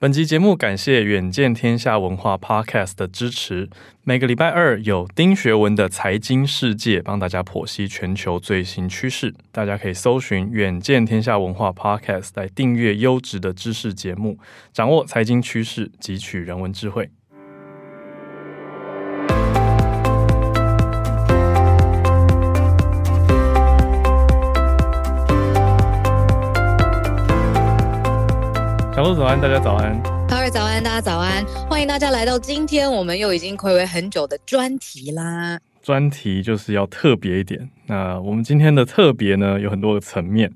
[0.00, 3.68] 本集节目感谢远见天下文化 Podcast 的支持。
[4.04, 9.34] 每个礼拜二有丁学文的财经世界，帮大家剖析全球最新趋势。
[9.50, 14.38] 大家可以搜寻远见天下文化 Podcast 来订阅优质的知识节目，
[14.72, 17.10] 掌握财经趋势，汲取人文智慧。
[28.98, 30.02] 小鹿早安，大家早安。
[30.28, 31.46] 哈尔早安，大家早安。
[31.70, 35.56] 欢迎大家来到今天我们又已经暌违很久的专题啦。
[35.80, 37.70] 专题就是要特别一点。
[37.86, 40.52] 那我们今天的特别呢，有很多个层面。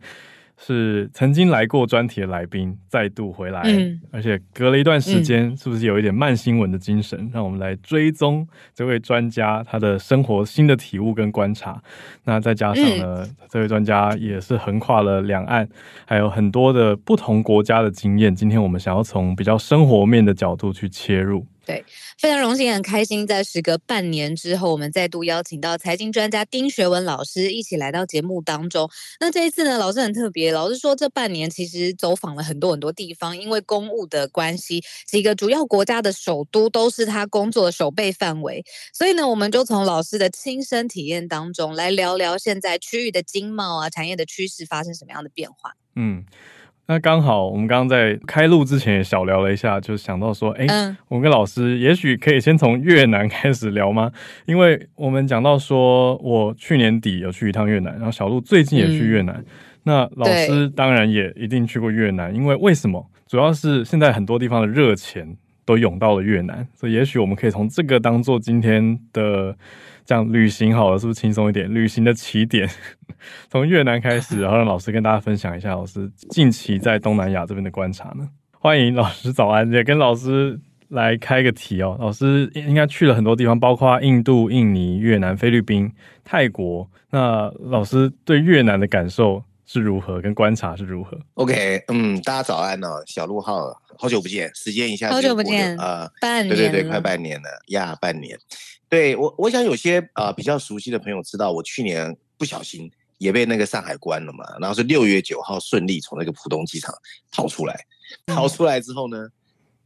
[0.58, 7.18] 是曾经来过专题的来宾再度回来，嗯，而且隔了一段时间，是不是有一点慢新闻的精神？
[7.18, 11.82] 嗯、让我们来追踪这位专家他的生活新的体悟跟观察。
[12.24, 15.68] 那再加上呢，嗯、这位专家也是横跨了两岸，
[16.06, 18.34] 还有很多的不同国家的经验。
[18.34, 21.46] 今天我们想要从比较生活面的角度去切入。
[21.64, 21.84] 对，
[22.18, 28.90] 非常荣幸，很开心，在时隔半年之后，我们再度邀请到财经专家丁学文老师一起来到节目当中。
[29.20, 38.64] 那这一次呢，老师很特别，老师说这半年其实走访了很多很多地方，因为公务的关系，几个主要国家的首都都是他工作的守备范围。
[38.92, 45.74] 所以呢，我们就从老师的亲身体验当中来聊聊现在区域的经贸啊、产业的趋势发生什么样的变化。
[45.94, 46.24] 嗯。
[46.92, 54.12] 那刚好，我们刚刚在开录之前也小聊了一下，就想到说，哎、欸，嗯、我们跟老师也许可以先从越南开始聊吗？
[54.44, 59.34] 因为我们讲到说，我去年底有去一趟越南，然后小鹿最近也去越南。
[59.36, 59.44] 嗯、
[59.84, 63.10] 那老师当然也一定去过越南，因为为什么？
[63.26, 65.34] 主要是现在很多地方的热钱
[65.64, 69.56] 都涌到了越南，所以也许我们可以从这个当做今天的。
[70.04, 71.72] 这样旅行好了，是不是轻松一点？
[71.72, 72.68] 旅行的起点
[73.48, 78.28] 从越南开始，然后让老师跟大家分享一下老师近期在东南亚这边的观察呢？
[78.50, 81.96] 欢迎老师早安，也跟老师来开个题哦。
[82.00, 85.92] 老师应该去了很多地方，包括印度、印尼、越南、菲律宾、
[86.24, 86.90] 泰国。
[87.10, 90.20] 那老师对越南的感受是如何？
[90.20, 98.36] 跟观察是如何？OK，嗯，大家早安哦，小鹿好，好久不见，时间一下好久不见呃，半年，对对对，快半年了呀，半年。
[98.88, 106.92] 对我，我想有些啊、呃、比较熟悉的朋友知道，我去年不小心也被那个上海关了嘛，然后是六月九号顺利从那个浦东机场
[107.30, 107.86] 逃出来。
[108.26, 109.28] 逃出来之后呢，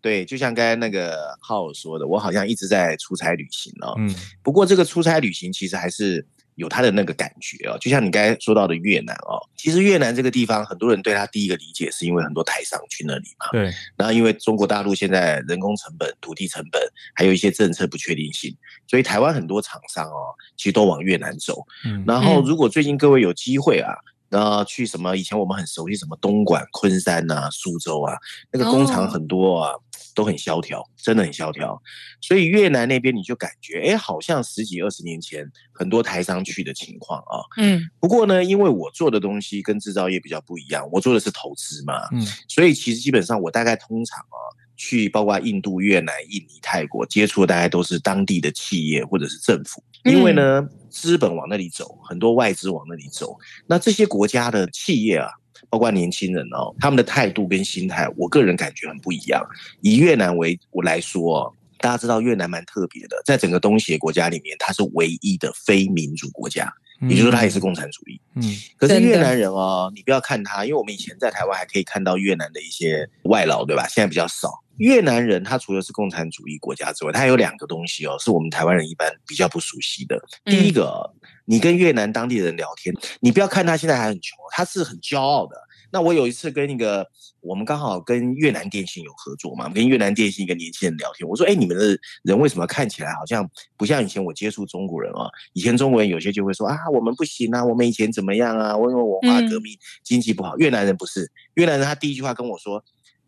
[0.00, 3.94] 对，就像刚才那个浩说的，我好像一直在出差旅行哦。
[3.98, 4.14] 嗯。
[4.42, 6.26] 不过这个出差旅行其实还是。
[6.56, 13.46] 有他的那个感觉哦，就像你刚才说到的越南哦，其实越南这个地方，很多人对它第一个理解是因为很多台商去那里嘛。
[13.52, 13.72] 对。
[13.96, 16.82] 然后因为中国大陆现在人工成本、土地成本，
[17.14, 18.54] 还有一些政策不确定性，
[18.86, 21.64] 所以台湾很多厂商哦，其实都往越南走。
[21.84, 22.04] 嗯。
[22.06, 23.94] 然后如果最近各位有机会啊。
[24.28, 25.16] 然后去什么？
[25.16, 28.16] 以前我们很熟悉什么东莞、昆山呐、啊、苏州啊，
[28.52, 29.80] 那个工厂很多啊，oh.
[30.14, 31.80] 都很萧条，真的很萧条。
[32.20, 37.44] 所以越南那边你就感觉，哎，好像十几二十年前很多台商去的情况啊。
[37.58, 37.80] 嗯。
[38.00, 42.08] 不过呢，因为我做的东西跟制造业比较不一样，我做的是投资嘛。
[42.12, 42.20] 嗯。
[42.48, 44.38] 所以其实基本上我大概通常啊，
[44.76, 50.60] 去包括印度、越南、印尼、泰国接触的大概都是当地的企业或者是政府，因为呢。
[50.60, 53.36] 嗯资本往那里走，很多外资往那里走。
[53.66, 55.28] 那这些国家的企业啊，
[55.68, 59.44] 包括年轻人哦，他们的态度跟心态，我个人感觉很不一样。
[59.82, 66.72] 以越南为我来说，大家知道越南蛮特别的，在整个东协国家里面，它是唯一的非民主国家，
[67.02, 68.18] 也就是说，它也是共产主义。
[68.36, 68.42] 嗯，
[68.78, 73.86] 可是越南人哦，你不要看他，因为我们以前在台湾还可以看到越南的一些外劳，对吧？
[73.86, 74.62] 现在比较少。
[74.78, 80.20] 越南人他除了是共产主义国家之外，他有两个东西哦，是我们台湾人一般比较不熟悉的。
[80.44, 81.10] 第一个，
[81.44, 85.56] 你跟越南当地人聊天，你不要看他现在还很穷，他是很骄傲的。
[85.92, 87.06] 那我有一次跟那个，
[87.40, 95.30] 我们刚好跟越南电信有合作嘛，跟越南电信一个年轻人聊天，我说：“哎，你们的人为什么看起来好像不像以前我接触中国人啊？
[95.52, 98.76] 以前中国人有些就会说啊，我们不行啊，我们以前怎么样啊？
[98.76, 100.58] 我因为文化革命，经济不好。
[100.58, 102.84] 越南人不是，越南人他第一句话跟我说。”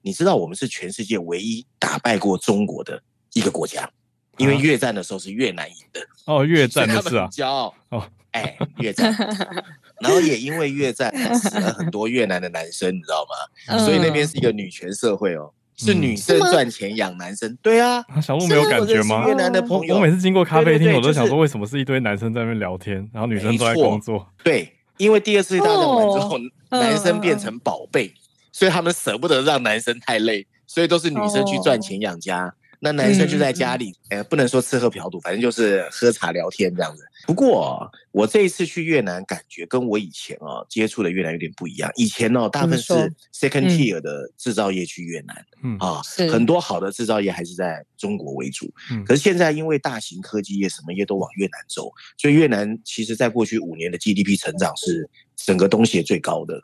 [0.08, 2.98] 你知道我们是全世界唯一打败过中国的
[3.34, 3.86] 一个国家，
[4.38, 9.14] 因为越战的时候是越南赢的哦，越战的是啊，骄傲哦，哎，越战，
[10.00, 13.76] 然后也因为越战死了很多越南的男生，你知道吗？
[13.84, 19.26] 所以那边是一个女权社会哦，是女生赚钱养男生，对啊，小鹿没有感觉吗？
[19.28, 24.26] 越南的朋友，我每次经过咖啡厅，我都想说，为什么是一堆男生在那边聊天，然后女生都在工作？
[24.42, 26.38] 对，因为第二次大战完之后，
[26.70, 28.10] 男生变成宝贝。
[28.58, 37.04] 所以他们舍不得让男生太累，所以都是女生去赚钱养家，那男生就在家里，哎、嗯，不能说吃喝嫖赌，反正就是喝茶聊天这样子。
[37.24, 41.88] 不过我这一次去越南，感觉跟我以前哦接触的越南有点不一样。
[41.94, 42.92] 以前哦，大部分是
[43.32, 48.68] second tier 的制造业去越南，嗯啊，很多好的制造业还是在中国为主。
[48.90, 56.60] 嗯，可是现在因为大型科技业什么业都往越南走，所以越南其实在过去五年的 GDP 成长是整个东协最高的，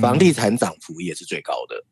[0.00, 1.84] 房地产涨幅也是最高的。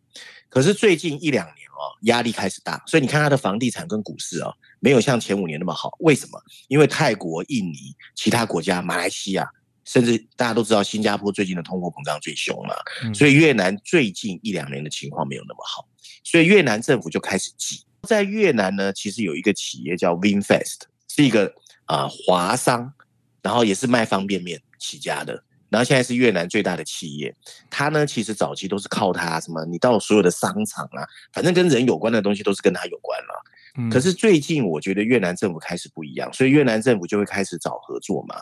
[0.49, 5.91] 可是最近一两年哦，压力开始大，所以你看它的房地产跟股市哦，没有像前五年那么好。
[5.99, 6.41] 为什么？
[6.69, 9.47] 因为泰国、印尼、其他国家、马来西亚，
[9.85, 12.75] 甚至大家都知道新加坡最近的通货膨胀最凶嘛，
[13.13, 15.87] 所以越南最近一两年的情况没有那么好，
[16.25, 17.85] 所以越南政府就开始急。
[18.03, 21.53] 在越南呢，其实有一个企业叫 Vinfast，是一个
[21.87, 22.95] 啊华商，
[23.43, 25.43] 然后也是卖方便面起家的。
[25.69, 27.35] 然后现在是越南最大的企业，
[27.69, 29.65] 它呢其实早期都是靠它什么？
[29.65, 31.03] 你到所有的商场啊，
[31.33, 33.45] 反正跟人有关的东西都是跟它有关了。
[33.79, 33.91] 嗯。
[33.91, 38.37] 可是最近我觉得越南政府开始不一样，所以越南政府就会开始找合作嘛。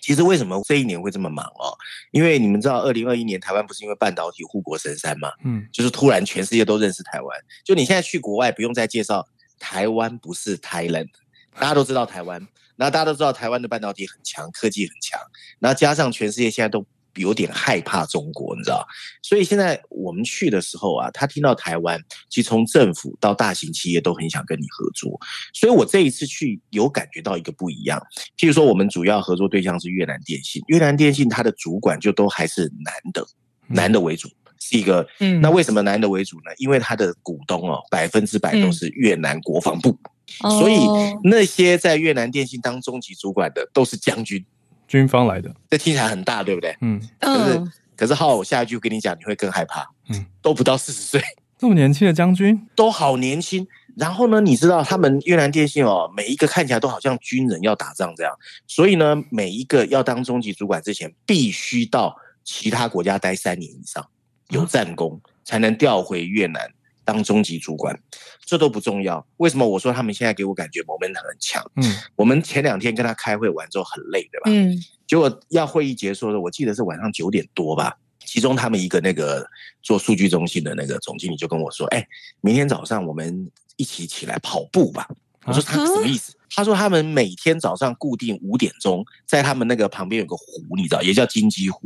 [0.00, 1.76] 其实为什么这一年会这么忙哦？
[2.12, 5.30] 因为你们知道，二零二一年台湾不是因为半导体护国神山嘛？
[5.44, 7.38] 嗯，就是突然全世界都认识台湾。
[7.64, 9.26] 就你现在去国外不用再介绍
[9.58, 11.10] 台湾不是 Thailand，
[11.54, 12.46] 大家都知道台湾。
[12.78, 15.20] 那大家都知道台湾的半导体很强，科技很强，
[15.58, 16.86] 那加上全世界现在都
[17.16, 18.86] 有点害怕中国，你知道？
[19.20, 25.18] 所以现在我们去的时候啊，他听到台湾，其实从政府到大型企业都很想跟你合作。
[25.52, 28.00] 所以我这一次去有感觉到一个不一样。
[28.36, 33.26] 譬如说，我们主要合作对象是越南电信，越南电信它的主管就都还是男的，
[33.66, 34.28] 男的为主，
[34.60, 35.04] 是一个。
[35.18, 35.40] 嗯。
[35.40, 36.52] 那为什么男的为主呢？
[36.58, 39.98] 因为他的股东哦，百分之百都是越南国防部。
[40.40, 40.78] 所以
[41.24, 44.44] 那些在越南电信当中级主管的都是将军，
[44.86, 46.76] 军方来的，这听起来很大，对不对？
[46.80, 47.00] 嗯。
[47.18, 47.64] 可是，
[47.96, 49.88] 可是浩，我下一句跟你讲，你会更害怕。
[50.10, 50.26] 嗯。
[50.40, 51.20] 都不到四十岁，
[51.58, 53.66] 这么年轻的将军，都好年轻。
[53.96, 58.32] 然后呢，你知道他们越南电信哦，每一个看起来都好像军人要打仗这样。
[58.68, 64.06] 所以呢，每一个要当中级主管之前，必须到其他国家待三年以上，
[64.50, 66.70] 有战功才能调回越南。
[67.08, 67.98] 当中级主管，
[68.44, 69.26] 这都不重要。
[69.38, 71.64] 为什么我说他们现在给我感觉 momentum 很强？
[71.76, 74.50] 嗯，我们前两天跟他开会完之后很累，对吧？
[74.50, 74.76] 嗯，
[75.06, 77.96] 结果要会议结束的时候，我记得是晚上九点多吧。
[78.26, 79.48] 其中他们一个那个
[79.82, 82.06] 做数据中心的那个总经理就跟我说：“哎，
[82.42, 85.08] 明天早上我们一起起来跑步吧。”
[85.48, 91.80] 我说：“他什么意思？”他说：“他们每天早上固定五点钟，在他们那个旁边有个湖，你知道，也叫金鸡湖，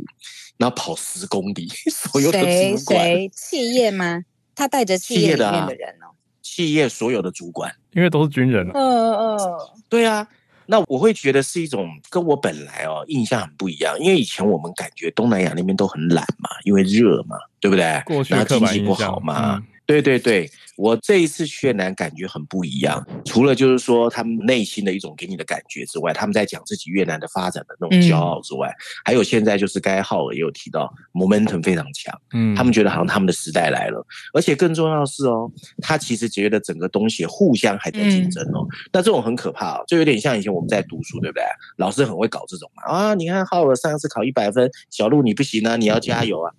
[0.57, 1.69] 然后跑十公里。
[1.89, 3.15] 所有的主管，谁？
[3.15, 3.31] 谁？
[3.33, 8.71] 企业吗？”他带着企业里面的人哦，企业所有的主管，因为都是军人哦。
[8.73, 9.39] 嗯嗯，
[9.89, 10.27] 对啊，
[10.65, 18.01] 那我会觉得是一种跟我本来哦印象很不一样，因为以前我们感觉东南亚那边都很懒嘛，因为热嘛，对不对？
[18.05, 19.55] 过去然后经济不好嘛。
[19.55, 41.43] 嗯对对对，我这一次去越南感觉很不一样，除了就是说他们内心的一种给你的感觉之外，他们在讲自己越南的发展的那种骄傲之外，嗯、还有现在就是该浩尔也有提到，momentum 非常强，嗯，他们觉得好像他们的时代来了，而且更重要的是哦，他其实觉得整个东西互相还在竞争哦，嗯、那这种很可怕哦，就有点像以前我们在读书，对不对？
[41.77, 46.51] 老师很会搞这种嘛，啊，你看浩尔上次考一百分，小路你不行啊，你要加油啊。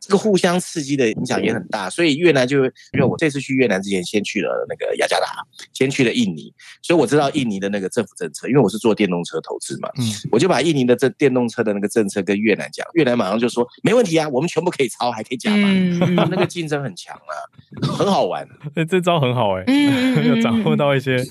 [0.00, 5.26] 这个互相刺激的影响也很大，所以越南就因为我这次去越南之前，先去了那个雅加达，
[5.72, 6.52] 先去了印尼，
[6.82, 17.34] 所以我知道印尼的那个政府政策，因为我是做电动车投资嘛，嗯，我就把印尼的这电动车的那个政策跟越南讲，越南马上就说没问题啊，我们全部可以抄，还可以加码，嗯、那个竞争很强啊，
[17.82, 18.48] 很好玩。
[18.74, 21.22] 哎，这招很好哎、欸，有掌握到一些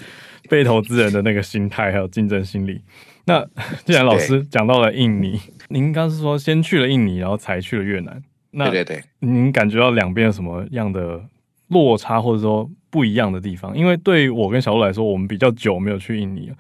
[0.50, 2.82] 被投资人的那个心态还有竞争心理。
[3.26, 3.46] 那
[3.86, 8.24] 既然老师讲到了印尼，您刚是说先去了印尼，然后才去了越南。
[8.58, 11.22] 那对对对，您感觉到两边有什么样的
[11.68, 13.78] 落差，或者说不一样的地方？
[13.78, 16.56] 因为对我跟小鹿来说，我们比较久没有去印尼了，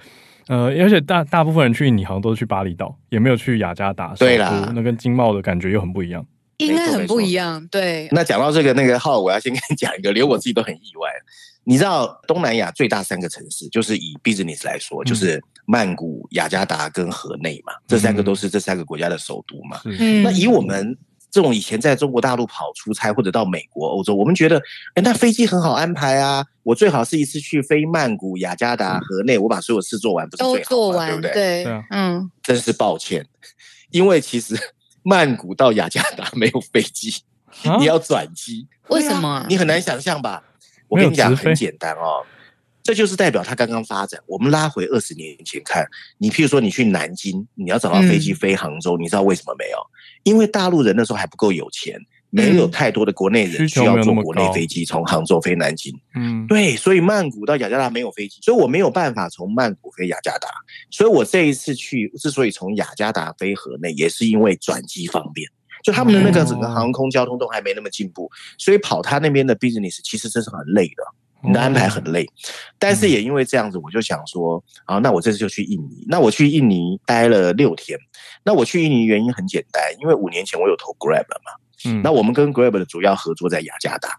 [0.47, 4.13] 呃，而且大大部分人去印尼好像都是去巴厘岛，也没有去雅加达。
[4.13, 6.23] 对啦，那跟经贸的感觉又很不一样，
[6.57, 7.67] 应该很不一样。
[7.69, 8.07] 对。
[8.11, 11.09] 那讲到这个那个号，我要先跟你讲一个，连我自己都很意外。
[11.63, 19.81] 你知道东南亚最大三个城市，就是以 business 来说，就是曼谷、雅加达跟河内嘛，这三个都是这三个国家的首都嘛。
[19.85, 20.21] 嗯。
[20.21, 20.95] 那以我们。
[21.29, 24.61] 这种以前在中国大陆跑出差或者到美国、欧洲，我们觉得，
[24.95, 26.45] 哎，那飞机很好安排啊。
[26.63, 30.59] 我最好是一次去飞曼谷、雅加达、河内，我把所有事做完，不是最好吗？
[30.59, 31.63] 都做完，对不对？
[31.63, 32.31] 对，嗯。
[32.43, 33.25] 真是抱歉，
[33.91, 34.55] 因为其实
[35.03, 37.21] 曼谷到雅加达没有飞机，
[37.79, 38.67] 你要转机。
[38.89, 39.45] 为什么？
[39.49, 40.43] 你很难想象吧？
[40.87, 42.25] 我跟你讲，很简单哦。
[42.87, 44.17] 这就是代表它刚刚发展。
[44.25, 45.85] 我们拉回二十年前看，
[46.17, 49.77] 你譬如说你去南京，你要找到飞机飞杭州，你知道为什么没有？
[50.23, 55.93] 因为大陆人那时候还不够有钱，没有太多的国内人需要坐国内飞机从杭州飞南京。
[56.15, 60.47] 嗯，对，所以曼谷到雅加达没有飞机，所以我没有办法从曼谷飞雅加达。
[60.89, 65.45] 所以我这一次去之所以从雅加达飞河内，也是因为转机方便。
[65.83, 71.03] 就他们的那个整个航空交通都还没那么进步，所以跑他那边的 business 其实真是很累的。
[71.47, 72.27] 你的安排很累，
[72.77, 76.05] 但是也因为这样子，我就想说，啊，那我这次就去印尼。
[76.07, 77.97] 那我去印尼待了六天。
[78.43, 81.51] 那我去印尼原因很简单，因为五年前我有投 Grab 了嘛。
[81.89, 82.01] 嗯。
[82.03, 84.09] 那我们跟 Grab 的主要合作在雅加达，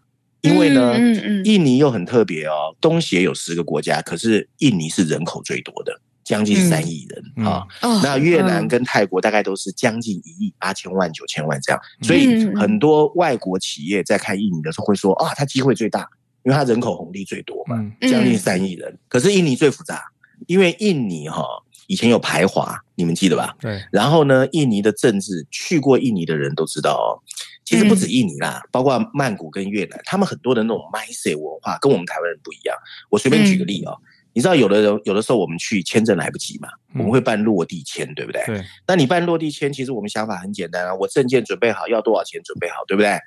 [0.40, 0.98] 因为呢，
[1.44, 2.74] 印尼又很特别哦。
[2.80, 7.66] 东协有十个国家，可是印尼是人口最多的，将近三亿人啊。
[8.02, 16.08] 那越南跟泰国大概都是将近一亿八千万九千万这样，所以很多外国企业在看印尼的时候会说啊，它机会最大。
[16.48, 18.98] 因为它人口红利最多嘛，将近三亿人。
[19.06, 20.02] 可是印尼最复杂，
[20.46, 21.44] 因为印尼哈
[21.88, 23.54] 以前有排华，你们记得吧？
[23.60, 23.78] 对。
[23.92, 27.20] 然后呢，印尼的政治，去过印尼的人都知道哦。
[27.66, 32.74] 其实不止印尼啦，包括曼谷跟越南，他们很多的那种 mindset 文化跟我们台湾人不一样。
[33.10, 33.94] 我随便举个例哦，
[34.32, 38.42] 你知道有的人有的时候我们去签证来不及嘛，我们会办落地签，对不对？
[38.46, 38.64] 对。
[38.86, 43.18] 那你办落地签，其实我们想法很简单啊，我证件准备好，要多少钱准备好，对不对？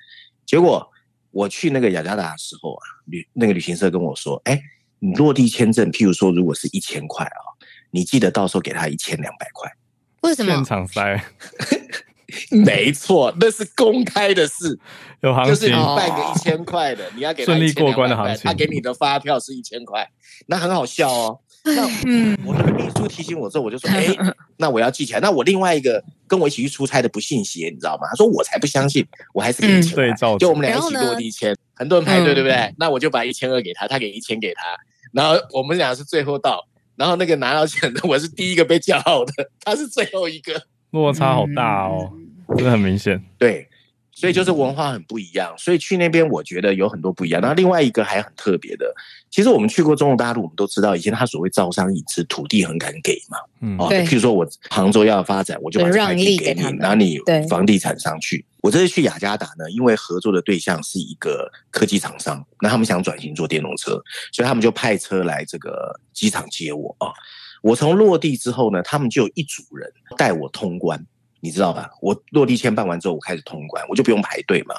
[0.47, 0.89] 结果。
[1.31, 4.61] 我去那个雅加达的时候啊，旅那个旅行社跟我说：“哎，
[4.99, 7.39] 你落地签证，譬如说如果是一千块啊，
[7.89, 9.71] 你记得到时候给他一千两百块。”
[10.21, 10.53] 为什么？
[10.53, 11.23] 现场塞？
[12.49, 14.79] 没错，那是公开的事，
[15.21, 15.53] 有行情。
[15.53, 20.09] 就是你办个一千块的，你要给他顺利过关的行情，他给你的发票是一千块，
[20.47, 21.39] 那很好笑哦。
[21.63, 24.07] 那嗯，我那个秘书提醒我之后，我就说：“哎，
[24.57, 28.07] 那我要记起来。”那我另外一个跟我一起去出差的不信邪，你知道吗？
[28.09, 32.73] 他说：“我才不相信，我还是给你钱。”对，就我们俩一起落地签，很多人排队，对不对？
[32.79, 34.63] 那我就把一千二给他，他给一千给他，
[35.13, 42.11] 然后我们俩是最后到，然后那个拿到钱的我是第一个被叫号的，他是最后一个，落差好大哦，
[42.55, 43.23] 真的很明显。
[43.37, 43.67] 对。
[44.13, 47.41] 所以就是文化很不一样，所以去那边我觉得有很多不一样。
[47.41, 48.93] 然后另外一个还很特别的，
[49.29, 53.37] 其实我们去过中国大陆，我们都知道以前他所谓招商引资，土地很敢给嘛。
[53.61, 57.17] 嗯，哦，譬如说我杭州要发展，我就把这块地给你，然后你
[57.49, 58.45] 房地产上去。
[58.61, 63.93] 我这次去雅加达呢，因为合作的对象是一个科技厂商，那他们想转型做电动车，
[64.31, 67.07] 所以他们就派车来这个机场接我啊。
[67.63, 71.03] 我从落地之后呢，他们就有一组人带我通关。
[71.41, 71.89] 你知道吧？
[72.01, 74.75] 我落地签办完之后，我开始通关，我就不用排队嘛。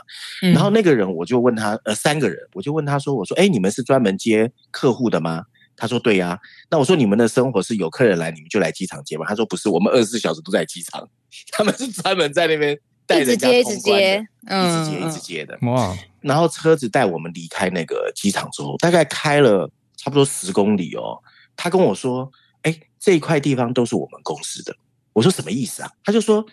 [0.53, 5.45] 然后那个人，我就问他，呃，三个人，我就问他说：“我说，哎，你们是专门接客户的吗？”
[5.77, 6.39] 他说：“对呀。”
[6.71, 11.09] 那我说：“你们的生活是有客人来，你们就来机场接吗？”他说：“不是，我们二十四小时都在机场，
[11.51, 15.59] 他们是专门在那边带人家通关的，一直接，一直接，一直接的。
[15.63, 15.97] 哇！
[16.21, 21.19] 然后车子带我们离开那个机场之后，大概开了差不多十公里哦。
[21.57, 22.31] 他跟我说
[22.63, 24.77] ：“哎，这一块地方都是我们公司的。”
[25.13, 25.91] 我说什么意思啊？
[26.05, 26.45] 他就说，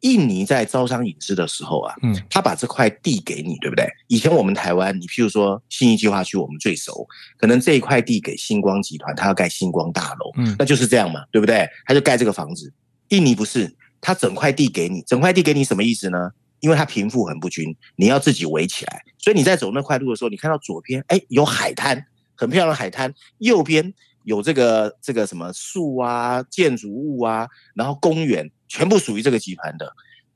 [0.00, 3.86] 印尼在招商引资的时候啊，嗯，他把这块地给你，对不对？
[4.08, 7.06] 以前我们台湾，你譬如说信义计划区，我们最熟，
[7.38, 11.68] 可能这一块地给星光集团，他要盖星光大楼，嗯，那就是这样嘛，对不对？
[11.84, 12.72] 他就盖这个房子。
[13.08, 16.30] 印尼不是，他整块地给你，整块地给你什么意思呢？
[16.60, 19.02] 因为它贫富很不均，你要自己围起来。
[19.18, 22.02] 所以你在走那块路的时候，你看到左边，哎，有海滩，
[22.34, 23.92] 很漂亮的海滩，右边。
[24.26, 29.90] 有这个这个什么树啊、建筑物啊，然后公园全部属于这个集团的。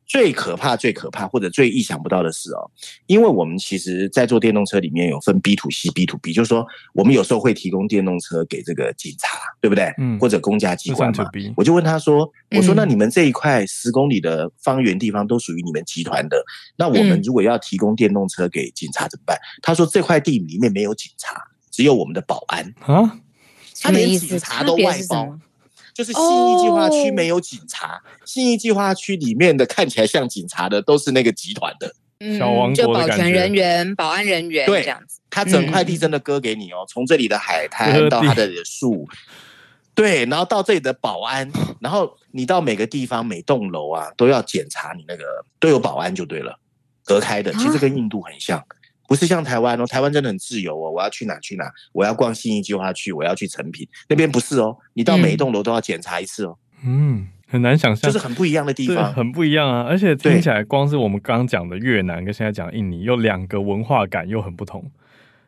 [0.06, 2.68] 最可怕、最可怕或者最意想不到的是哦，
[3.06, 9.94] 因为我们其实，在做电动车里面有分 B to C、B to B，就是说我们有时候会提供电动车给这个警察，对不对？
[9.99, 10.18] 嗯。
[10.18, 11.30] 或者公家机关嘛。
[11.56, 16.44] 我就问他说：“我说那你们这一块十公里的方圆地方都属于你们集团的，
[16.76, 23.16] 那我们如果要提供电动车给警察怎么办？”他说：“这块地里面没有警察，只有我们的保安。”啊。
[23.80, 25.38] 他连警察都外包，
[25.94, 31.92] 就是新义计划区没有警察，新义计划区里面的看起来像警察的都是那个集团的，
[32.38, 35.20] 小王就保全人员、保安人员，对，这样子。
[35.30, 39.08] 他整块地真的割给你哦，从这里的海滩到他的树，
[39.94, 45.25] 对，然后到这里的保安，然后你到每个地方每栋楼啊都要检查你那个
[45.58, 46.58] 都有保安就对了，
[47.04, 48.62] 隔开的，其实跟印度很像。
[49.11, 50.88] 不是像台湾哦，台湾真的很自由哦。
[50.88, 54.76] 我要去哪去哪，我要逛信义计划区，我要去成品那边不是哦。
[54.95, 56.57] 你到每一栋楼都要检查一次哦。
[56.85, 59.83] 嗯，很难想象，就是很不一样的地方，很不一样啊。
[59.83, 64.88] 而且听起来，光是我们刚刚讲的越南跟现在讲印尼，又两个文化感又很不同，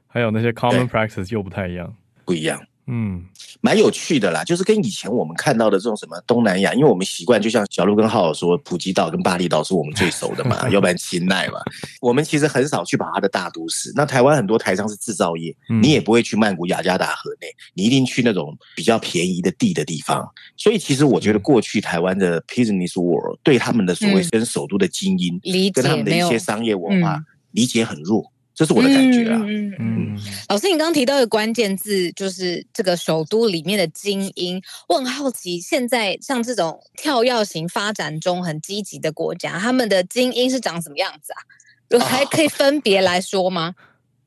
[0.08, 2.60] 还有那些 common practice 又不太一样，不一样。
[2.86, 3.24] 嗯，
[3.60, 11.60] 蛮有趣的啦，就是跟以前我们看到的这种什么东南亚，因为我们习惯就像小鹿跟浩尔说，普吉岛跟巴厘岛是我们最熟的嘛， 要不然清奈嘛，
[12.00, 13.92] 我们其实很少去把它的大都市。
[13.94, 20.28] 那台湾很多台商是制造业，你也不会去曼谷、雅加达、河内，你一定去那种比较便宜的地的地方。
[20.56, 25.38] 所以其实我觉得过去台湾的 business world 对他们的所谓跟首都的精英，
[25.70, 27.22] 跟他们的一些商业文化
[27.52, 28.31] 理解很弱。
[28.54, 29.40] 这是我的感觉啊。
[29.46, 30.18] 嗯嗯，
[30.48, 34.60] 老师，你刚刚提到一个关键字，就是这个首都里面的精英。
[34.88, 41.98] 我很好奇，现在像这种跳跃型发展中很积极的国家，他们的精英是长什么样子啊？
[42.00, 43.74] 还可以分别来说吗？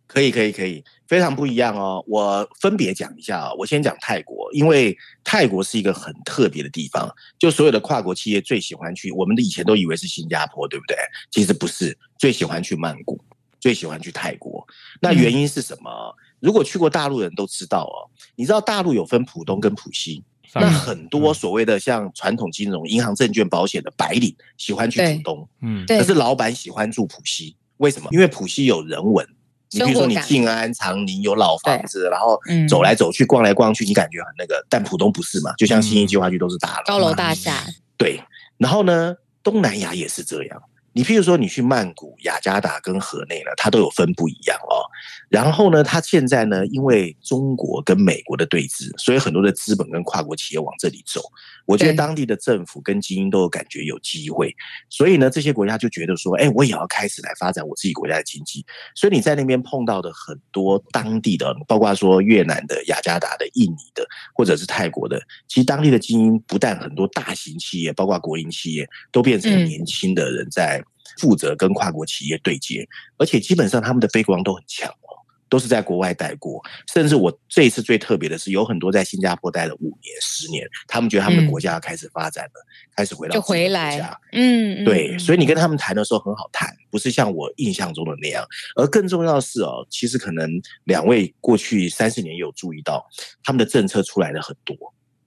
[0.07, 2.03] 可以，可以，可以，非常不一样哦。
[2.07, 3.53] 我分别讲一下啊。
[3.57, 9.11] 我先讲泰国，因为泰国是一个很特别的地方，就所有的跨国企业最喜欢去。
[9.11, 10.95] 我们的以前都以为是新加坡，对不对？
[11.31, 13.19] 其实不是，最喜欢去曼谷。
[13.65, 14.63] 最喜欢去泰国，
[15.01, 15.89] 那原因是什么？
[15.89, 18.05] 嗯、如果去过大陆人都知道哦，
[18.35, 28.07] 你知道大陆有分浦东跟浦西，嗯、那很多所谓的像传统金融、银行、证券、保险的白领喜欢去浦东，嗯，可是老板喜欢住浦西，为什么？
[28.11, 29.27] 因为浦西有人文，
[29.71, 34.63] 你比如说你静安、长宁有老房子，然后走来走去、逛来逛去，你感觉很那个。
[34.69, 35.51] 但浦东不是嘛？
[35.57, 37.65] 就像新一计划区都是大楼、高楼大厦，
[37.97, 38.21] 对。
[38.59, 40.61] 然后呢，东南亚也是这样。
[40.95, 44.79] 你譬如说，你去曼谷、雅加达跟河内呢，它都有分不一样哦。
[45.27, 51.21] 然后呢，它现在呢，因为中国跟美国的对峙，所以很多的资本跟跨国企业往这里走。
[51.65, 54.55] 我觉得当地的政府跟精英都有感觉有机会，
[54.89, 58.65] 所以呢，这些国家就觉得说，哎，我也要开始来发展我自己国家的经济。
[58.95, 70.81] 所以你在那边碰到的很多当地的，包括说越南的、雅加达的、印尼的，或者是泰国的，其实当地的精英不但很多大型企业，包括国营企业，都变成年轻的人在。
[71.19, 75.15] 负责跟跨国企业对接，而且基本上他们的 background 都很强哦，
[75.47, 76.61] 都是在国外待过。
[76.91, 84.17] 甚至我这一次最特别的是，有很多在新加坡待了五年、十年，他们觉得他们的国家要开始发展了，嗯、开始回到就回来。
[84.31, 88.45] 嗯，对，所以你跟他们谈的时候很好谈，不是像我印象中的那样。
[88.75, 90.49] 而更重要的是哦，其实可能
[90.85, 93.05] 两位过去三十年有注意到，
[93.43, 94.75] 他们的政策出来了很多，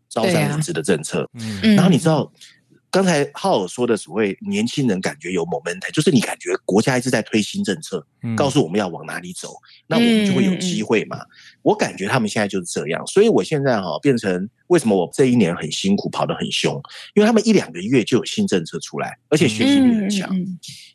[0.08, 1.28] 招商引资的政策。
[1.62, 2.30] 嗯，然后你知道。
[2.98, 8.04] 刚才浩尔说的所谓年轻人感觉有 momentum，就是你感觉国家一直在推新政策，
[8.36, 9.54] 告诉我们要往哪里走，
[9.86, 11.16] 那我们就会有机会嘛。
[11.62, 16.74] 我感觉他们现在就是这样，所以我现在哈变成为什么我这一年很辛苦，跑得很凶，
[17.14, 20.28] 因为他们一两个月就有新政策出来，而且学习力很强。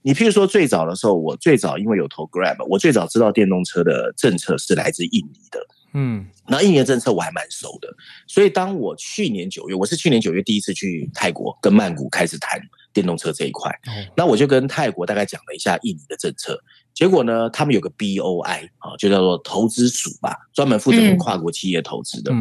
[0.02, 5.66] 你譬如说最早的时候，我最早因为有投 Grab，我最早知道电动车的政策是来自印尼的。
[5.94, 7.88] 嗯，那印尼的政策我还蛮熟的，
[8.28, 12.60] 所以当我去年九月，我是去年九月第一次去泰国跟曼谷开始谈
[12.92, 13.72] 电动车这一块，
[14.16, 16.60] 那我就跟泰国大概讲了一下印尼的政策，
[16.94, 22.34] 结果呢，他们有个 BOI 啊，就叫做投资署吧，专门负责跟跨国企业投资的。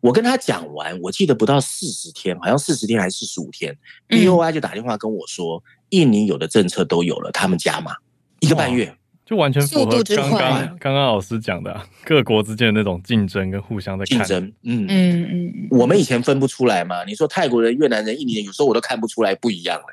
[0.00, 3.76] 我跟他讲完，我记得不到四十天，好像四十天还是四十五天
[4.08, 7.94] ，BOI 就打电话跟我说，印尼有的政策都有了，他们加码
[8.40, 8.96] 一个半月。
[9.32, 14.44] 就完全符合刚刚刚刚老师讲的、啊、各国之间的那种竞争跟互相的竞争。
[14.62, 17.02] 嗯嗯嗯，我们以前分不出来嘛。
[17.06, 19.86] 你说泰国人、越南人、印尼人，有时候我都看不出来不一样了。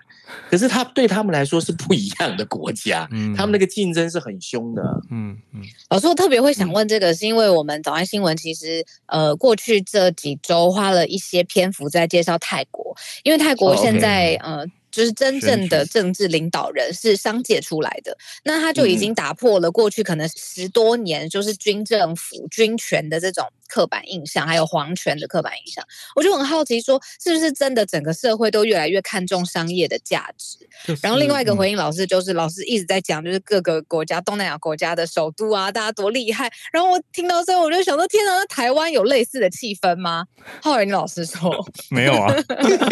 [0.49, 4.83] 可是他对他们来说是不一样的国家，嗯、他们那个竞争是很凶的。
[5.09, 5.61] 嗯嗯。
[5.89, 14.65] 老师，我特别会想问这个，是因为我们早安新闻其实呃过去这几周花了一些篇幅在介绍泰国，因为泰国现在、哦 okay、呃。
[14.91, 25.81] 就是真正的政治领导人是商界出来的，那他就已经打破了过去可能十多年就是军政府、军权的这种刻板印象，还有皇权的刻板印象。
[26.15, 30.57] 我就很好奇，说是不是真的整个社会都越来越看重商业的价值？
[30.85, 36.51] 就是、然后另外一个回应老师就是，老师一直在讲，就是各个国家东南亚国家的首都啊，大家多厉害。
[36.73, 40.25] 然后我听到之后，我就想说，天哪，那台湾有类似的气氛吗？
[40.61, 41.53] 浩尔，你老师说
[41.89, 42.33] 没有啊，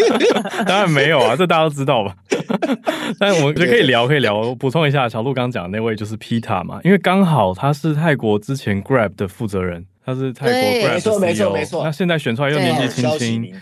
[0.66, 1.98] 当然没有啊，这大家都知道。
[2.04, 2.14] 吧，
[3.18, 4.38] 但我们就可以聊，可以聊。
[4.38, 11.84] 我补充一下，小鹿刚讲的那位就是 Pita 嘛，因为刚好他是泰国之前 Grab 的负责人，他是泰国 Grab 的 CEO，没错没错没错。
[11.84, 13.52] 那现在选出来又年纪轻轻，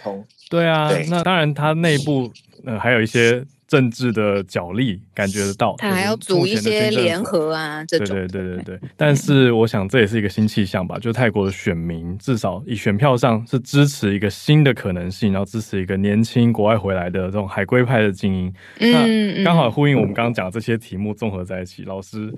[0.48, 2.30] 对啊，那当然他内部
[2.64, 3.44] 呃还有一些。
[3.66, 8.88] 政治的角力感觉得到，他还要组一些联合啊，这种对对对对对。
[8.96, 18.54] 但是我想这也是一个新气象吧，就泰国的选民至少以选票上是支持一个新的可能性，然后支持一个年轻国外回来的这种海归派的精英。
[18.78, 22.32] 那刚好呼应我们刚刚讲这些题目综合在一起，老师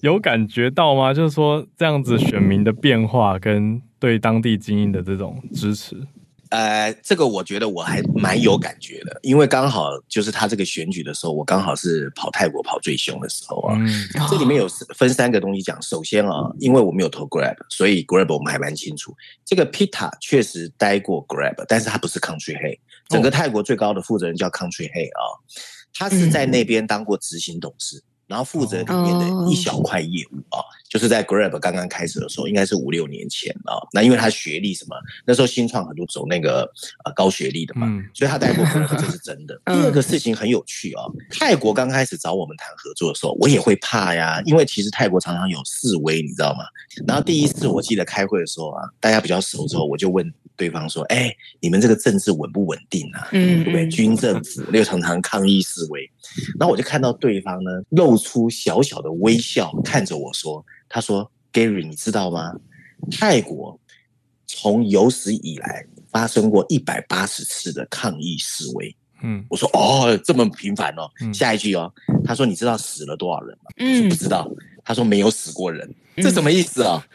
[0.00, 1.14] 有感觉到吗？
[1.14, 5.96] 就是说这样子选民的变化跟对当地精英的这种支持。
[6.52, 13.74] 呃，这个我觉得我还蛮有感觉的，因为刚好就是他这个选举的时候，我刚好是跑泰国跑最凶的时候啊。
[13.78, 13.88] 嗯、
[14.28, 15.80] 这里面有分三个东西讲。
[15.80, 19.16] 首先啊，因为我没有投 Grab，所以 Grab 我们还蛮清楚。
[19.46, 22.78] 这个 Pita 确实待过 Grab，但是他不是 Country Head。
[23.08, 25.24] 整个泰国最高的负责人叫 Country Head 啊，
[25.94, 27.96] 他是在那边当过执行董事。
[27.96, 33.76] 嗯然后负责里面的一小块业务啊，就是在 Grab 刚刚开始的时候，应该是五六年前啊。
[33.92, 36.62] 那因为他学历什么，那时候新创很多走那个
[37.04, 39.54] 呃高学历的嘛，所以他带过 Grab，这是真的。
[39.66, 46.64] 第二个事情很有趣啊，泰国刚开始找我们谈合作的时候，我也会怕呀，因为其实泰国常常有示威，你知道吗？
[47.06, 50.32] 然后第一次我记得开会的时候啊，大家比较熟之后，我就问。
[50.54, 53.26] 对方说：“哎，你们这个政治稳不稳定啊？
[53.32, 53.88] 嗯对不对？
[53.88, 56.08] 军政府又常常抗议示威。
[56.60, 62.54] 然后我就看到对方呢，露出小小的微笑，看着我说：‘他说，Gary，你知道吗？
[63.10, 63.78] 泰国
[64.46, 71.92] 从有史以来发生过一百八十次的抗议示威。’嗯，我说：‘哦，这么频繁哦。’下一句哦，
[72.24, 74.50] 他说：‘你知道死了多少人吗？’我：‘不知道。’
[74.84, 77.06] 他说：‘没有死过人。’这什么意思啊？”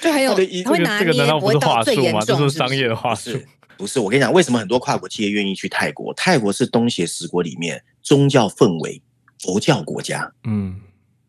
[0.00, 0.30] 就还有，
[0.64, 3.30] 他会拿捏，不会到最严重，这是商业的话术。
[3.76, 6.14] 不是，我跟你讲，为什么很多跨国企业愿意去泰国？
[6.14, 9.02] 泰国是东协十国里面宗教氛围
[9.42, 10.32] 佛教国家。
[10.44, 10.80] 嗯，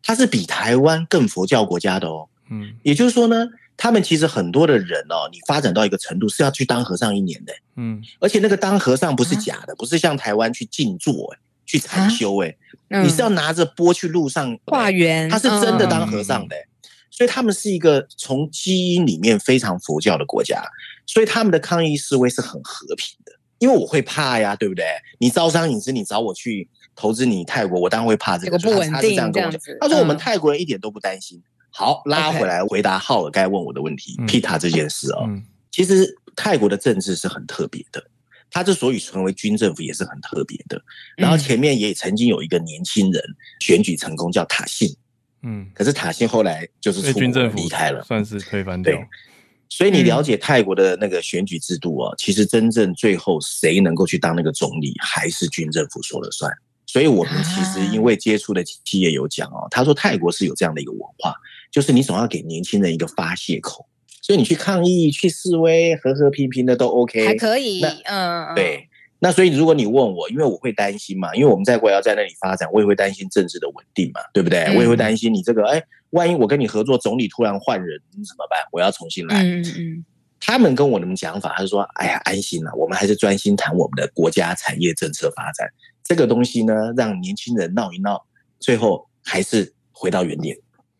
[0.02, 2.28] 它是比台湾更佛教国家的哦。
[2.50, 3.46] 嗯，也就是说呢，
[3.76, 7.52] 他们其实很多的人哦，你发展到一个程度是要去当和尚一年的。
[7.76, 11.34] 嗯，而且那个当和尚不是假的，啊、不是像台湾去静坐、
[11.66, 12.42] 去禅修。
[12.42, 12.56] 哎、
[12.90, 16.56] 啊，你是要拿着钵去路上化缘，他是真的当和尚的。
[16.56, 16.68] 嗯
[17.16, 20.64] 所以他们是一个从基因里面非常佛教的国家，
[21.06, 23.30] 所以他们的抗议示威是很和平的。
[23.60, 24.84] 因为我会怕呀，对不对？
[25.20, 28.58] 你招商引资，你找我去投资你泰国，我当然会怕这个。
[28.58, 29.52] 不稳定，这样讲。
[29.80, 31.42] 他说我们泰国人一点都不担心。
[31.70, 35.28] 好，拉回来回答浩尔该问我的问题，Pita 这件事哦。
[35.72, 38.00] 其实泰国的政治是很特别的，
[38.48, 40.80] 他之所以成为军政府也是很特别的。
[41.16, 43.20] 然后前面也曾经有一个年轻人
[43.58, 44.94] 选举成功，叫塔信。
[45.42, 48.94] 嗯，可是塔信后来就是出军政府离开了，算是推翻掉。
[48.94, 49.04] 对，
[49.68, 56.50] 所以你了解泰国的那个选举制度啊，嗯、其实真正最后谁能够去当那个总理，还是军政府说了算。
[56.94, 61.34] 所以我们其实因为接触的企业有讲哦，他说泰国是有这样的一个文化，
[61.72, 63.84] 就是你总要给年轻人一个发泄口，
[64.22, 67.82] 所以你去抗议、去示威，和和平平的都 OK，还可以。
[68.04, 68.88] 嗯，对。
[69.18, 74.60] 那所以，如果你问我，因为我会担心嘛，因为我们在国要在那里发展，我也会担心政治的稳定嘛，对不对？
[74.66, 78.60] 嗯、我也会担心你这个，哎，万一我跟你合作，总理突然换人，你怎么办？
[78.70, 79.42] 我要重新来。
[79.42, 80.04] 嗯嗯。
[80.38, 85.68] 他们跟我们讲法，他就说：“哎呀，安心了，我们还是专心谈我们的国家产业政策发展。
[86.04, 88.24] 这个东西呢，让年轻人闹一闹，
[88.60, 90.56] 最后还是回到原点。”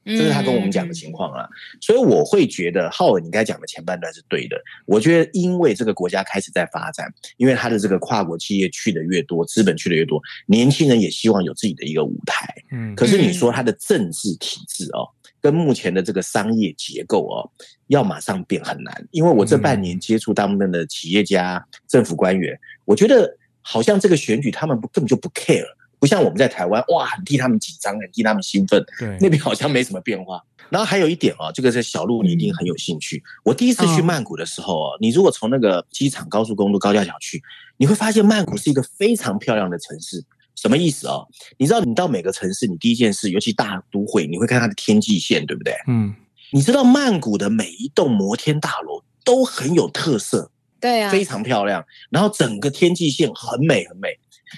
[0.06, 1.48] 这是他跟我们讲的情况啊，
[1.80, 4.56] 所以我会觉得浩尔你刚才讲的前半段是对的。
[4.84, 12.54] 我觉得因为这个国家开始在发展，因为他的这个跨国企业去的越多，资本去的越多，年轻人也希望有自己的一个舞台。
[12.70, 15.08] 嗯，可是你说他的政治体制哦，
[15.40, 17.50] 跟目前的这个商业结构哦，
[17.86, 19.08] 要马上变很难。
[19.10, 25.64] 因为我这半年接触大部分的企业家、政府官员，我觉得好像这个选举他们不根本就不 care。
[25.98, 28.84] 不像我们在台湾，哇，很替他们紧张，很替他们兴奋。
[28.98, 30.38] 对，那边好像没什么变化。
[30.68, 33.22] 然后还有一点啊，这个是小路，你一定很有兴趣。
[33.42, 37.42] 我第一次去曼谷的时候啊，你如果从那个机场高速公路高架桥去，
[37.78, 40.22] 你会发现曼谷是一个非常漂亮的城市。
[40.56, 41.20] 什么意思啊？
[41.56, 45.74] 你知道，你到每个城市，你第一件事，尤其大都会，你会看它的天际线，对不对？
[45.86, 46.14] 嗯。
[46.52, 50.50] 你知道曼谷的每一栋摩天大楼都很有特色，
[50.84, 51.82] 对啊，非常漂亮。
[52.10, 54.08] 然后整个天际线很美，很美。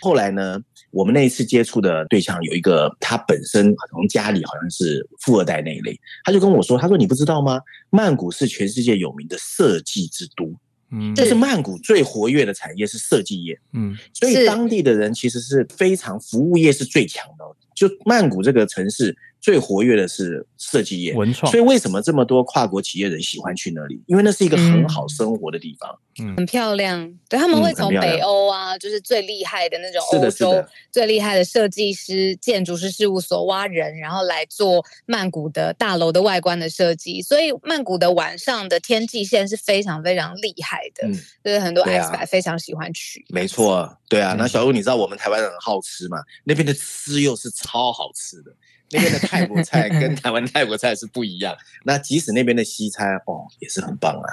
[0.01, 0.61] 后来呢？
[0.93, 7.61] 我们那一次接触的对象有一个，他本身从家里好像是富二代那一类，他就跟我说：“他说你不知道吗？
[7.91, 10.55] 曼谷是全世界有名的设计之都，
[10.91, 19.15] 嗯，就是曼谷最活跃的产业是设计业，嗯，所以当地的人其实是非常服务业是最强的，就曼谷这个城市。”
[19.47, 24.03] 最活跃的是设计业、文创，所以为什么这么多跨国企业人喜欢去那里？
[24.09, 27.09] 因为那是一个很好生活的地方，嗯，很漂亮。
[27.29, 37.23] 对，他们会从北欧啊，就是最厉害的那种欧洲最厉害的设计师、建筑师事务所挖人，然后来做曼谷的大楼的外观的设计。
[37.23, 41.09] 所以曼谷的晚上的天际线是非常非常厉害的，
[41.45, 43.25] 就是很多 expat 非常喜欢去。
[43.29, 44.35] 没错，对啊。
[44.37, 46.19] 那小鹿，你知道我们台湾人很好吃嘛？
[46.43, 48.51] 那边的吃又是超好吃的。
[48.91, 54.29] 那边的泰国菜跟 台湾泰国菜是不一样，那即使那边的西餐哦也是很棒啊。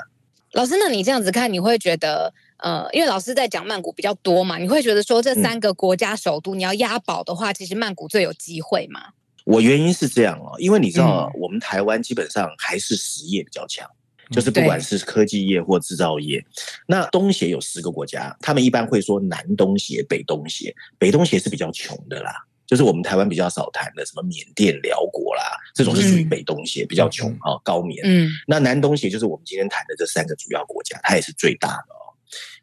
[0.53, 9.01] 老师，那你这样子看，你会觉得呃，因为老师在讲曼谷比较多嘛，你会觉得说这三个国家首都你要押宝的话，其实曼谷最有机会嘛？
[9.45, 13.89] 我原因是这样哦，因为你知道，我们台湾基本上还是实业比较强，
[14.31, 16.45] 就是不管是科技业或制造业。
[16.87, 20.73] 那东协有十个国家，他们一般会说南东协、北东协。
[20.99, 22.31] 北东协是比较穷的啦，
[22.65, 25.43] 就是我们台湾比较少谈的，什么缅甸、辽国啦，
[25.76, 28.02] 这种是属于北东协，比较穷啊，高棉。
[28.06, 32.15] 嗯，那南东协就是我们今天谈的这三个主要国家，它也是最大的哦。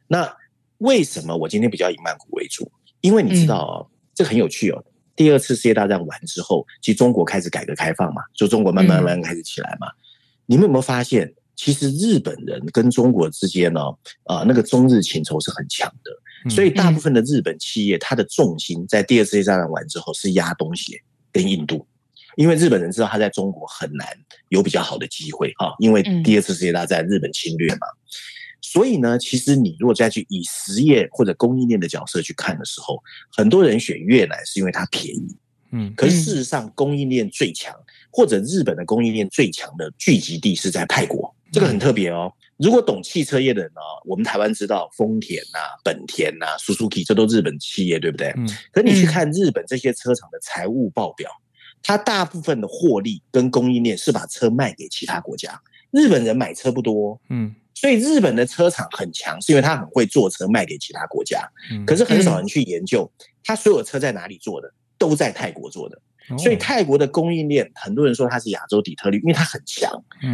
[0.08, 0.36] 那
[0.78, 2.70] 为什么我今天比较以曼谷为主？
[3.02, 4.84] 因为你知道哦，这个很有趣哦。
[5.14, 9.86] 第二次世界大战完之后，其实中国开始改革开放嘛，就中国慢慢慢慢开始起来嘛。
[10.46, 13.80] 你们有没有发现，其实日本人跟中国之间呢，
[14.24, 16.10] 啊，那个中日情仇是很强的。
[16.48, 20.98] 所以大部分的日本企业，它的重心在第二次世界大战完之后是压东协
[21.32, 21.86] 跟印度，
[22.36, 24.06] 因为日本人知道他在中国很难
[24.48, 27.86] 有比较好的机会哈，因为第二次世界大战日本侵略嘛。
[28.62, 33.02] 所以呢，其实你如果再去以实业或者供应链的角色去看的时候，
[33.36, 35.36] 很多人选越南是因为它便宜，
[35.72, 37.74] 嗯，可是事实上供应链最强
[38.10, 42.32] 或者日本的供应链最强的聚集地是在泰国，这个很特别哦。
[42.62, 48.34] 如果懂汽车业的人呢，我们台湾知道丰田呐、本田呐、Suzuki，这都日本企业，对不对？
[48.36, 48.46] 嗯。
[48.70, 51.30] 可你去看日本这些车厂的财务报表，
[51.82, 55.58] 它大部分的获利跟供应链是把车卖给其他国家，
[55.90, 57.54] 日本人买车不多，嗯。
[57.72, 61.50] 所以日本的车厂很强，是因为他很会做车卖给其他国家。
[61.86, 63.10] 可是很少人去研究，
[63.42, 65.98] 他所有车在哪里做的，都在泰国做的。
[66.38, 69.90] 所以泰国的供应链，很多人说它是亚洲底特律，因为它很强。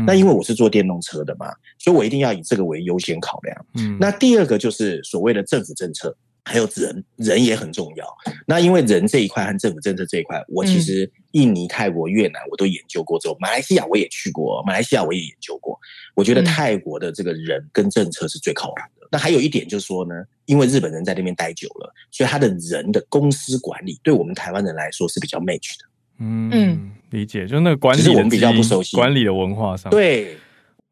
[0.06, 3.66] 那因为我是做电动车的嘛，所以我一定要以这个为优先考量。
[3.98, 6.16] 那第二个就是所谓的政府政策。
[6.48, 8.06] 还有人，人也很重要。
[8.46, 15.76] 那因为人这一块和政府政策这一块，我其实印尼、泰国、越南我都研究过之后，马来西亚我也去过，马来西亚我也研究过。
[16.14, 18.74] 我觉得泰国的这个人跟政策是最靠谱
[19.06, 19.10] 的。
[19.12, 20.14] 那还有一点就是说呢，
[20.44, 25.86] 因为日本人在那边待久了，所以他的人的公司管理对我们台湾人来说是比较 match 的。
[26.18, 30.36] 嗯，理解，就那个管理，我们比较不熟悉管理的文化上，对。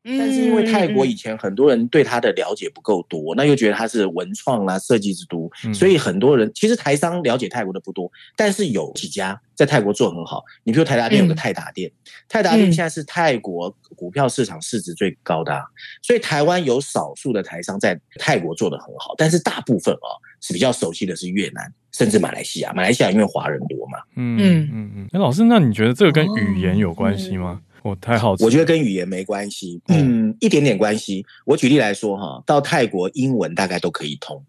[0.07, 10.45] 但是因为泰国以前很多人对他的了解不够多，那又觉得他是文创啦、设计之都，所以很多人其实台商了解泰国的不多，但是有几家在泰国做很好。
[10.63, 11.91] 你比如台达电有个泰达电，
[12.29, 15.59] 泰达电现在是泰国股票市场市值最高的，
[16.03, 20.09] 所以台湾有少数的台商在泰国做的很好，但是大部分啊
[20.43, 22.71] 是比较熟悉的是越南，甚至马来西亚。
[22.75, 23.99] 马来西亚因为华人多嘛。
[24.17, 25.09] 嗯嗯嗯嗯。
[25.13, 27.63] 哎，老师，那你觉得这个跟语言有关系吗？
[27.63, 31.27] 哦，太好，我觉得跟语言没关系，嗯，一点点关系。
[31.45, 34.41] 我举例来说哈，到泰国英文大概都可以通。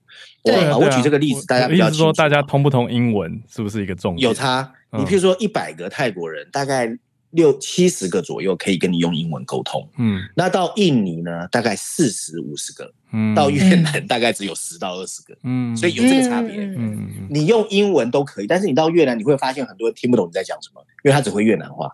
[0.44, 1.90] 对，我举这个例子，大家比较。
[1.90, 4.30] 说大家通不通英文是不是一个重点？
[4.30, 4.72] 有差。
[4.92, 6.88] 你譬如说一百个泰国人，大概
[7.32, 9.86] 六七十个左右可以跟你用英文沟通。
[9.98, 12.94] 嗯，那到印尼呢，大概四十五十个。
[13.12, 15.36] 嗯，到越南大概只有十到二十个。
[15.44, 16.56] 嗯，所以有这个差别。
[16.58, 21.94] 嗯，你用英文都可以，但是你到越南，你会发现很多人听不懂你在讲什么，因为他只会越南话。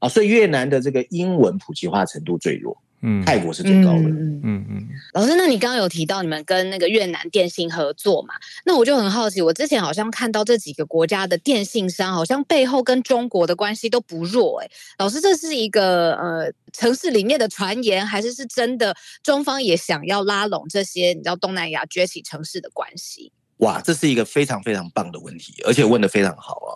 [0.00, 4.88] 啊，所以越南的这个英文普及化程度最弱，嗯，泰国是最高的，嗯嗯嗯。
[5.12, 8.34] 老师，那你刚刚有提到你们跟那个越南电信合作嘛？
[8.64, 18.96] 那我就很好奇，我之前好像看到这几个国家的电信商好像背后跟中国的关系都不弱，欸，诶，老师，这是一个呃城市里面的传言，还是是真的？
[19.22, 23.30] 中方也想要拉拢这些你知道东南亚崛起城市的关系？
[23.58, 26.72] 哇，这是一个非常非常棒的问题，而且问的非常好啊。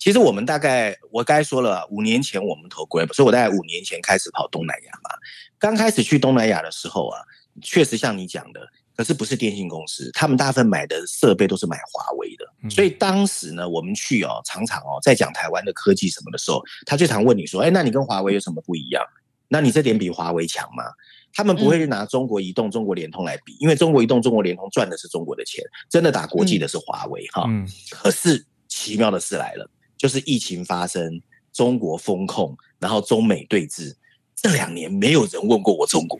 [0.00, 5.10] 其实我们大概，我刚才说了，五年前我们投 Grab，所以我大概五年前开始跑东南亚嘛。
[5.58, 7.20] 刚开始去东南亚的时候啊，
[7.60, 12.70] 确实像你讲的，可是不是电信公司，他们大部分买的设备都是买华为的。
[12.70, 19.04] 所以当时呢，我们去哦，常常哦，在讲台湾的科技什么的时候，他就常问你说，哎，那你跟华为有什么不一样？
[19.48, 20.84] 那你这点比华为强吗？
[21.34, 27.46] 他们不会去拿中国移动、中国联通来比，因为中国移动、中国联通赚的是中国的钱，真的打国际的是华为哈。
[27.90, 29.70] 可是奇妙的事来了。
[30.00, 31.20] 就是疫情发生，
[31.52, 33.92] 中国封控，然后中美对峙，
[34.34, 36.18] 这两年没有人问过我中国，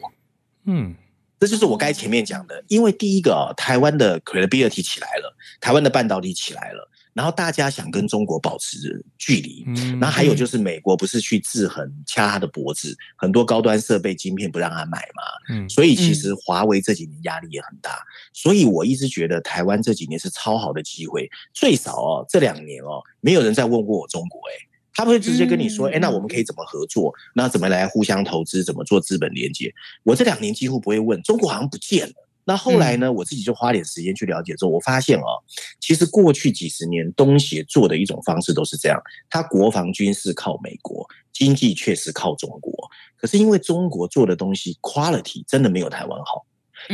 [0.66, 0.94] 嗯，
[1.38, 6.90] 这就是我该前面讲的，因为第一个哦，台湾的 credibility 起来了，台湾的半导体起来了。
[7.20, 9.62] 然后大家想跟中国保持距离，
[10.00, 15.22] 然后还有就是美国不是去制衡掐他的脖子，很多高端设备晶片不让他买嘛，
[15.68, 17.98] 所以其实华为这几年压力也很大，
[18.32, 24.54] 所以我一直觉得台湾这几年是超好的机会，最少哦这两年哦没有人再问过我中国，诶，
[24.94, 27.12] 他们会直接跟你说，诶，那我们可以怎么合作？
[27.34, 28.64] 那怎么来互相投资？
[28.64, 29.70] 怎么做资本连接？
[30.04, 32.14] 我这两年几乎不会问，中国好像不见了。
[32.50, 33.12] 那后来呢？
[33.12, 35.38] 我自己就花点时间去了解之后，我发现哦，
[35.78, 42.74] 其实过去几十年东协做的一种方式都是这样：他国防军事靠美国，经济确实靠中国。
[43.16, 46.44] 可是因为中国做的东西 quality 真的没有台湾好，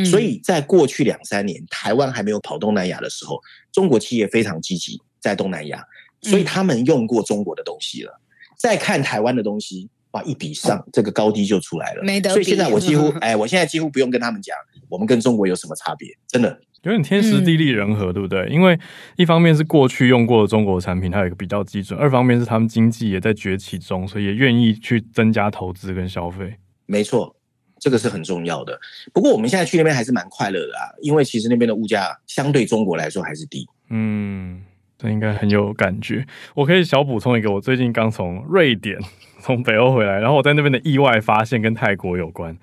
[0.04, 3.40] 所以在过去两三年，台湾还没有跑东南亚的时候，
[3.72, 5.82] 中国企业非常积极在东南亚，
[6.20, 8.20] 所以他们用过中国的东西了。
[8.58, 9.88] 再看台湾的东西。
[10.12, 12.02] 哇，一比上这个高低就出来了。
[12.02, 12.30] 没得。
[12.30, 14.56] 所以现在我几乎， 哎，我现在几乎不用跟他们讲，
[14.88, 16.60] 我们跟中国有什么差别，真的。
[16.82, 18.46] 有点天时地利人和，对不对？
[18.46, 18.78] 因为
[19.16, 26.54] 一方面是过去用过的中国产品，它有一个比较基准；二方面是他们经济也在崛起中，所以也愿意去增加投资跟消费。
[26.84, 27.34] 没错，
[27.80, 28.78] 这个是很重要的。
[29.12, 33.66] 不过我们现在去那边还是蛮快乐的啊，因为其实那边的物价相对中国来说还是低。
[33.90, 34.62] 嗯，
[34.96, 36.24] 这应该很有感觉。
[36.54, 38.96] 我可以小补充一个，我最近刚从瑞典
[39.40, 42.56] 从北欧回来，然后我在那边的意外发现跟泰国有关。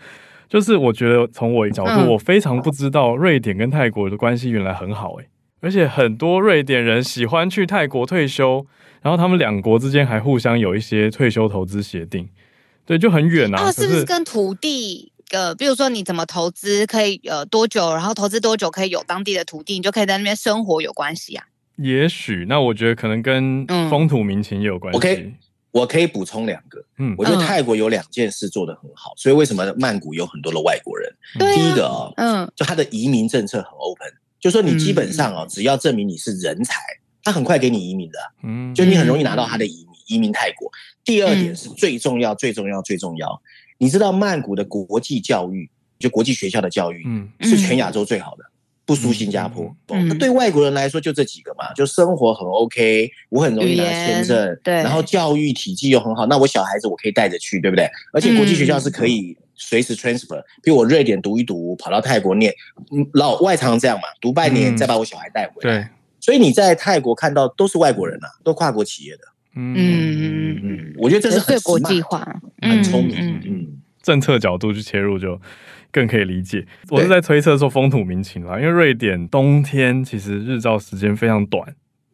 [0.54, 5.28] 就是我觉得从我的角度，嗯、我非常不知道瑞典跟泰国的关系原来很好诶，
[5.62, 8.64] 而且很多瑞典人喜欢去泰国退休，
[9.02, 12.30] 然后他们两国之间还互相有一些退休投资协定，
[12.86, 13.64] 对，就很远啊。
[13.64, 21.44] 那，是不是跟土地呃，比如说你怎么投资可以呃多久，然后投资多久可以有当地的土地，你就可以在那边生活有关系啊？
[21.78, 25.34] 也许，那我觉得可能跟风土民情也有关系。
[25.74, 31.12] 我可以补充两个，嗯，我觉得泰国有两件事做得很好，所以为什么曼谷有很多的外国人？
[31.40, 34.08] 第一个哦，嗯，就他的移民政策很 open，
[34.40, 36.76] 就说你基本上哦，只要证明你是人才，
[37.24, 40.72] 他很快给你移民的，嗯，就你很容易拿到他的移民移民泰国。
[41.04, 43.42] 第二点是最重要、最重要、最重要，
[43.80, 48.46] 你知道曼谷的国际教育，就国际学校的教育，嗯，是全亚洲最好的。
[48.86, 57.88] 不输新加坡，嗯，对外国人来说就这几个嘛，就生活很 OK，我很容易拿签证，对，然后教育体系又很好，那我小孩子我可以带着去，对不对？
[58.12, 62.54] 而且国际学校是可以随时 transfer，比如我瑞典读一读，跑到泰国念，
[63.14, 65.80] 老外常常这样嘛，读半年再把我小孩带回来。
[65.80, 65.88] 对，
[66.20, 69.20] 所以你在泰国看到都是外国人啊，都跨国企业的，
[69.56, 69.74] 嗯。
[69.78, 73.42] 嗯嗯，我觉得这是很国际化，很聪明，嗯。
[73.46, 73.68] 嗯，
[74.02, 75.40] 政策角度去切入就。
[75.94, 81.64] 更可以理解，我是在推测说风土民情啦，因为瑞典冬天其实日照时间非常短，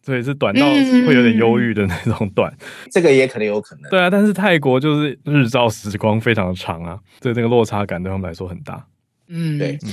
[0.04, 2.54] 所以是短到会有点忧郁的那种短，
[2.92, 3.89] 这个也可能有可能。
[3.89, 8.86] 对啊，但是泰国就是日照时光非常的长啊，所以这个落差感对他们来说很大。
[9.30, 9.89] 嗯，对，嗯。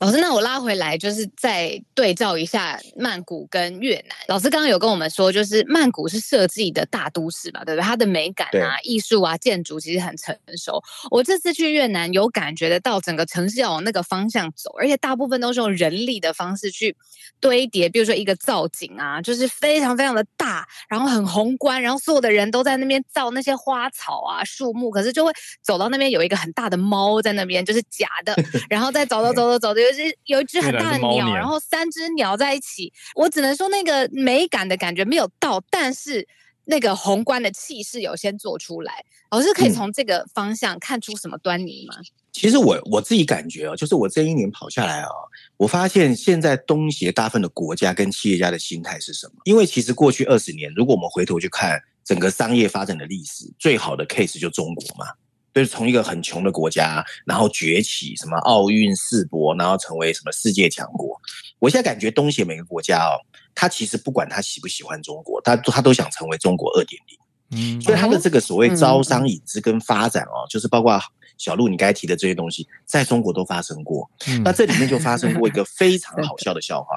[0.00, 4.16] 老师，那我拉回来，就是再对照一下曼谷跟越南。
[4.28, 7.84] 老师刚刚有跟我们说，就是曼谷是设计的大都市嘛，对不对？
[7.84, 10.82] 它的美感啊、艺术啊、建筑其实很成熟。
[11.10, 16.96] 我这次去越南，有感觉得到整个城市要往那个方向走，而且大部分都是用人力的方式去
[17.38, 17.86] 堆叠。
[17.86, 28.34] 比如说一个造景啊，就是非常非常的大，然后很宏观，然后所有的人都在那边造那些花草啊、树木，可是就会走到那边有一个很大的猫在那边，就是假的，
[28.70, 29.89] 然后再走走走走走就。
[29.92, 36.26] 就是有一只很大的鸟，然后三只鸟在一起，我只能说那个美感的感觉没有到，但是
[36.64, 39.04] 那个宏观的气势有先做出来。
[39.30, 41.94] 老师可以从这个方向看出什么端倪吗？
[41.98, 45.10] 嗯、其实我我自己感觉哦，就是我这一年跑下来哦，
[45.56, 49.34] 我发现现在东协大部分的国家跟企业家的心态是什么？
[49.44, 55.06] 因为其实过去二十年，如果我们回头去看整个商业发展的历史，最好的 case 就中国嘛。
[55.52, 61.20] 就是从一个很穷的国家，然后崛起，什么奥运世博，然后成为什么世界强国。
[61.58, 63.18] 我现在感觉东协每个国家哦，
[63.54, 67.18] 他其实不管他喜不喜欢中国，他他都想成为中国二点零。
[67.52, 71.00] 嗯，所以他的这个所谓招商引资跟发展哦，就是包括
[71.36, 74.08] 小路你刚才提的这些东西，在中国都发生过。
[74.44, 76.88] 那这里面就发生过一个非常好笑的笑话。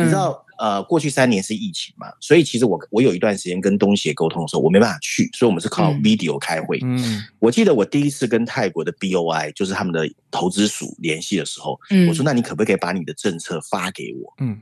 [0.00, 6.78] 你知道，呃，过去三年是疫情嘛，所以其实我我有一段时间跟东协沟通的时候，我没办法去，所以我们是靠 video 开会。
[6.82, 14.32] 嗯，我记得我第一次跟泰国的 BOI，就是他们的投资署联系的时候，嗯，我说那你可不可以把你的政策发给我？
[14.38, 14.60] 嗯，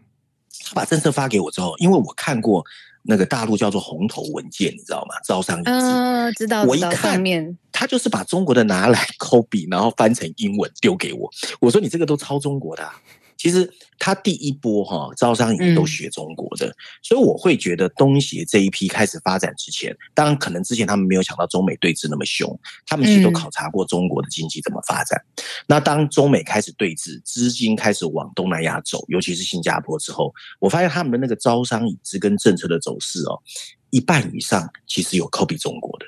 [0.65, 2.65] 他把政策发给我之后，因为我看过
[3.03, 5.15] 那个大陆叫做红头文件，你知道吗？
[5.25, 7.23] 招商引资，嗯，知道，我一看，
[7.71, 11.31] 他就是把中国的拿来 copy，然后翻成英文丢给我。
[11.61, 12.95] 我说你这个都抄中国的啊。
[13.41, 13.67] 其实
[13.99, 22.55] 他第一波哈招商引资都学中国的，所以我会觉得东协这一批开始发展之前，当然可能之前他们没有想到中美对峙那么凶，
[22.87, 25.19] 他们其实都考察过中国的经济怎么发展。
[25.67, 33.41] 那当中美开始对峙，资金开始往东南亚走，尤其是新加坡之后，我发现他们的那个招商引资跟政策的走势哦，
[33.89, 36.05] 一半以上其实有 copy 中国的。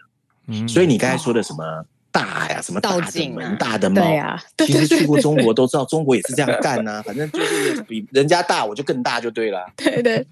[0.48, 1.64] 嗯，所以你刚才说的什么？
[2.12, 4.40] 大呀，什么大的门、啊、大的猫呀？
[4.58, 7.02] 其实去过中国都知道，中国也是这样干呐、啊。
[7.02, 9.66] 反正就是比人家大，我就更大就对了。
[9.76, 10.24] 对对，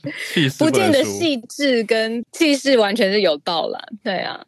[0.59, 3.81] 不见得细致跟气势完全是有道了。
[4.05, 4.38] 对啊，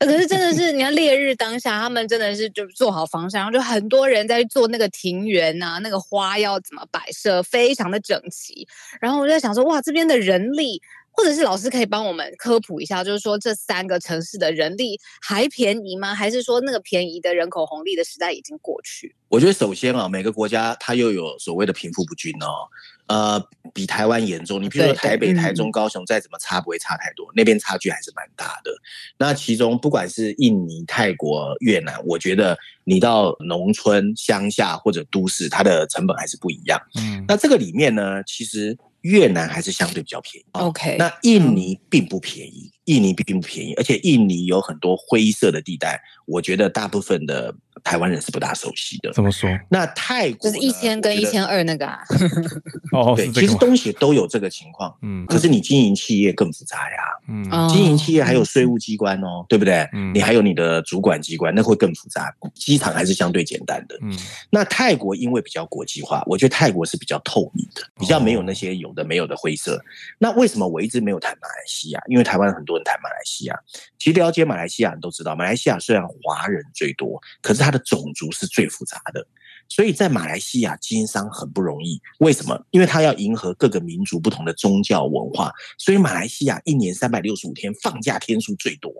[0.00, 8.66] 可是真的是，你看烈日当下，他们真的是就做好防晒，然后就很多人在做那个庭园啊，那个花要怎么摆设，非常的整齐。
[9.00, 16.14] 然后我就在想说，哇，这边的人力或者是老师可以帮我们科普一下，就是说这三个城市的人力还便宜吗？
[16.14, 19.14] 还是说那个便宜的人口红利的时代已经过去？
[19.28, 22.66] 我觉得首先啊，每个国家它又有所谓的贫富不均哦，
[23.06, 24.60] 呃，比台湾严重。
[24.60, 28.72] 你比如说台北、台中、高雄，再怎么差不会差太多，那边差距还是蛮大的。
[29.18, 36.80] 那其中不管是印尼、泰国、越南，我觉得你到农村、乡下或者都市，它的成本还是不一样。
[36.98, 40.46] 嗯，那这个里面呢，其实越南还是相对比较便宜。
[40.52, 47.54] OK，那印尼并不便宜，印尼并不便宜，而且印尼有很多灰色的地带，我觉得大部分的。
[47.82, 49.48] 台湾人是不大熟悉的，怎么说？
[49.68, 52.00] 那泰国就是一千跟一千二那个啊？
[52.92, 56.96] 哦，对，其实东西都有这个情况，嗯，可是你经营企业更复杂呀，
[57.28, 59.88] 嗯，经营企业还有税务机关哦，对不对？
[59.92, 62.34] 嗯，你还有你的主管机关，那会更复杂。
[62.54, 64.12] 机场还是相对简单的，嗯，
[64.50, 69.80] 那泰国因为比较国际化，我觉得泰国是比较透明的，比较没有那些有的没有的灰色。
[70.18, 72.02] 那为什么我一直没有谈马来西亚？
[72.08, 73.56] 因为台湾很多人谈马来西亚，
[73.98, 79.26] 其实了解马来西亚人都知道，马来西亚虽然华人最多，可是它的种族是最复杂的，
[79.68, 82.00] 所以在马来西亚经商很不容易。
[82.18, 82.66] 为什么？
[82.70, 88.92] 因为它要迎合各个民族不同的宗教文化，所以马来西亚一年三百六十五天放假天数最多，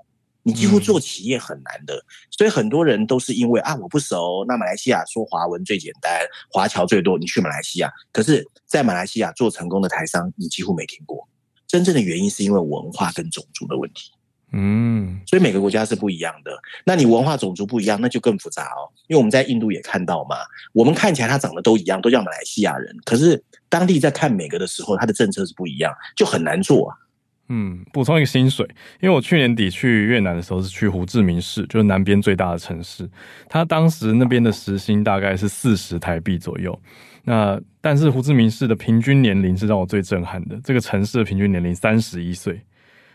[0.43, 2.05] 你几乎做企业很难的。
[2.31, 7.91] 所以很多人都是因为啊，我不熟，那马来西亚说华文最简单，华侨最多，你去马来西亚。
[8.13, 11.29] 可是，在马来西亚做成功的台商，你几乎没听过。
[11.67, 14.11] 真正的原因是因为文化跟种族的问题。
[14.53, 16.51] 嗯，所以每个国家是不一样的。
[16.85, 18.91] 那你文化种族不一样，那就更复杂哦。
[19.07, 20.37] 因为我们在印度也看到嘛，
[20.73, 26.97] 我们看起来他长得都一样，都叫马来西亚人，可是当地在看每个的时候，他的政策是不一样，就很难做啊。
[27.53, 28.65] 嗯，补充一个薪水，
[29.01, 33.09] 因为我去年底去越南的时候是去胡志明市，就是南边最大的城市，
[33.49, 36.77] 他当时那边的时薪大概是四十台币左右。
[37.25, 42.61] 那但是胡志明市的平均年龄是让我最震撼的，这个城市的平均年龄三十一岁。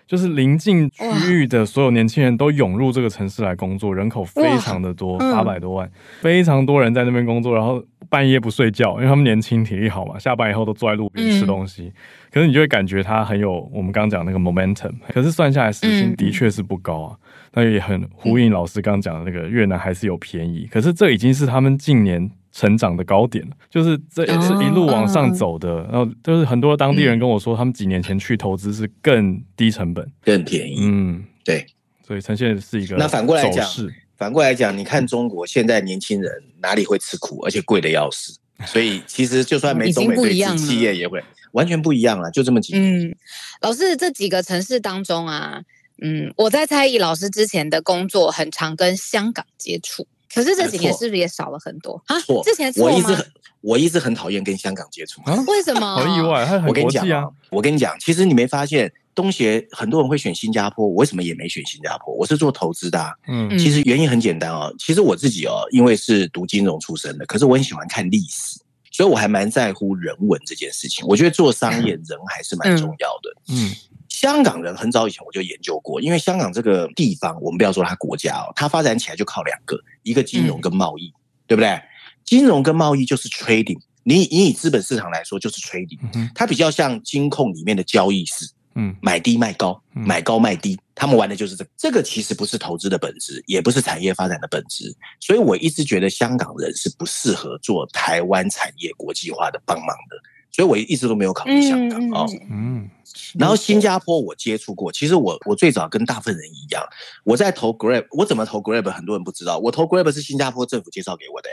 [0.08, 5.89] 就是邻近区域的所有年轻人都涌入这个城市来工作，人口非常的多，八百多万，
[6.22, 11.91] 非常多人在那边工作，然后半夜不睡觉，因为他们年轻体力好嘛，下班以后都坐在路边吃东西。
[12.32, 17.18] 可是你就会感觉他很有我们刚刚讲那个 momentum，可是算下来时薪的确是不高啊。
[17.53, 22.30] 那也很呼应老师刚刚讲的那个越南还是有便宜，可是这已经是他们近年。
[22.56, 25.84] 成长的高点，就是这也是一路往上走的。
[25.91, 30.78] 然后就是很多当地人跟我说，他们几年前去投资是更低成本、更便宜。
[30.80, 31.66] 嗯，对，
[32.08, 33.70] 所以呈现是一个那反过来讲，
[34.16, 36.32] 反过来讲，你看中国现在年轻人
[36.62, 38.39] 哪里会吃苦，而且贵的要死。
[38.66, 43.10] 所以其实就算没中美对峙，企业也会完全不一样了，就这么几年。
[43.10, 43.16] 嗯，
[43.60, 45.62] 老师这几个城市当中啊，
[46.01, 50.08] 嗯，我在猜易老师之前的工作很常跟香港接触。
[50.36, 52.19] 可是这几年是不是也少了很多啊？
[52.19, 53.25] 错，之前我一直很
[53.61, 55.95] 我一直很讨厌跟香港接触，啊、为什么？
[55.97, 57.23] 很意外，他很国际啊！
[57.49, 62.13] 我跟你讲，其实你没发现东协很多人会选新加坡，我为什么也没选新加坡？
[62.13, 64.71] 我是做投资的、啊，嗯，其实原因很简单哦。
[64.77, 68.59] 其实我自己哦，因为是读金融出身的，可是我很喜欢看历史，
[68.91, 71.05] 所以我还蛮在乎人文这件事情。
[71.07, 73.69] 我觉得做商业人还是蛮重要的，嗯。
[73.69, 73.75] 嗯
[74.16, 81.82] 香港人很早以前我就研究过，因为香港这个地方，我们不要说它国家哦，它发展起来就靠两个，一个金融跟贸易，嗯、对不对？
[82.24, 85.99] 金融跟贸易就是 trading，你你以资本市场来说就是 trading，
[86.34, 91.70] 它比较像金控里面的交易室，嗯，买低卖高，买高卖低，他们玩的就是这个。
[91.76, 100.16] 这个其实不是投资的本质，也不是产业发展的本质，所以我一直觉得香港人是不适合做台湾产业国际化的帮忙的。
[100.56, 102.89] 所以我一直都没有考虑香港哦，嗯，
[103.38, 106.82] 然后新加坡我接触过，其实我我最早跟大部分人一样，
[107.26, 108.89] 我在投 Grab，我怎么投 Grab？
[108.89, 111.49] 很多人不知道，我投 Grab 是新加坡政府介绍给我的，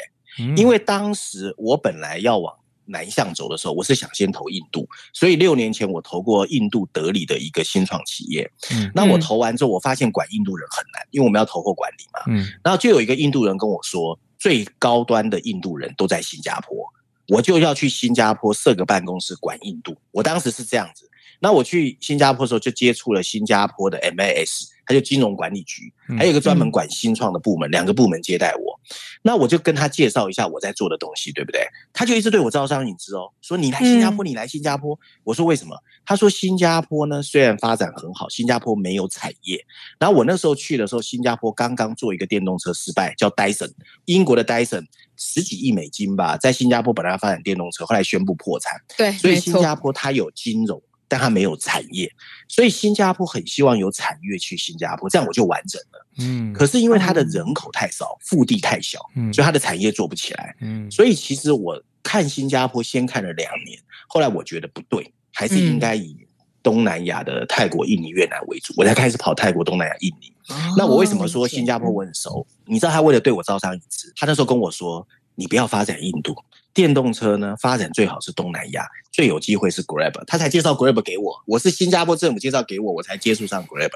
[0.56, 8.48] 因为当时我本来要往南向走的时候，我是想先投印度，所以六年前我投过印度德里的一个新创企业，
[8.94, 16.86] 那我投完之后，我发现管印度人很难，因为我们要投后管理嘛，嗯，然后就有一个印度人跟我说，最高端的印度人都在新加坡。
[17.28, 21.08] 我就要去新加坡设个办公室管印度，我当时是这样子。
[21.42, 28.80] 那我去新加坡的时候就接触了新加坡的 MAS，它就金融管理局，还有一个专门管新创的部门，两个部门接待我。
[29.22, 31.66] 那我就跟他介绍一下我在做的东西，对不对？
[31.92, 34.96] 他就一直对我招商引资哦，说你来新加坡，你来新加坡。
[35.24, 35.76] 我说为什么？
[36.04, 39.64] 他说新加坡呢，虽然发展很好，新加坡没有产业。
[39.98, 43.72] 然后我那时候去的时候，新加坡刚刚做一个电动车失败，叫 Dyson，
[44.04, 44.84] 英国的 Dyson。
[45.16, 48.72] 十几亿美金吧，在新加坡本来要发展电动车，后来宣布破产。
[48.96, 50.82] 对，所以新加坡它有金融，
[51.12, 52.10] 但它没有产业，
[52.48, 56.06] 所以新加坡很希望有产业去新加坡，这样我就完整了。
[56.20, 60.56] 嗯，可是因为它的人口太少，腹地太小，嗯，所以它的产业做不起来。
[60.62, 66.16] 嗯，所以其实我看新加坡先看了两年，后来我觉得不对，还是应该以
[66.62, 70.32] 东南亚的泰国、印尼、越南为主，我才开始跑泰国、东南亚、印尼。
[70.48, 72.46] 哦、那我为什么说新加坡我很熟？
[72.64, 76.36] 你知道他为了对我招商引资，他那时候跟我说：“你不要发展印度
[76.74, 83.90] 电动车呢，发展最好是东南亚，最有机会是 Grab。”他才介绍 Grab 给我，我是新加坡政府介绍给我，我才接触上 Grab，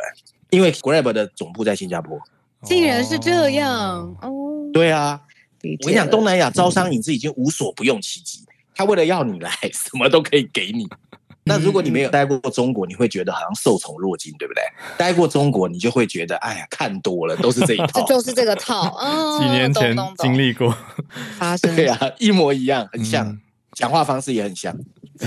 [0.51, 2.19] 因为 Grab 的总部在新加坡。
[2.65, 4.71] 竟然是这样哦！
[4.73, 5.21] 对啊，
[5.81, 10.89] 我跟你讲，东南亚招商引资已经无所不用其极，他为了要你来，什么都可以给你。
[11.47, 14.63] 那如果你没有待过中国，你会觉得好像受宠若惊，对不对？
[14.99, 18.89] 待过中国，你就会觉得，哎呀，看多了都是这一套， 这就是这个套。
[18.99, 20.77] 哦，几年前经历过，
[21.39, 23.27] 发生对啊，一模一样，很像。
[23.29, 23.41] 嗯
[23.75, 24.75] 讲话方式也很像，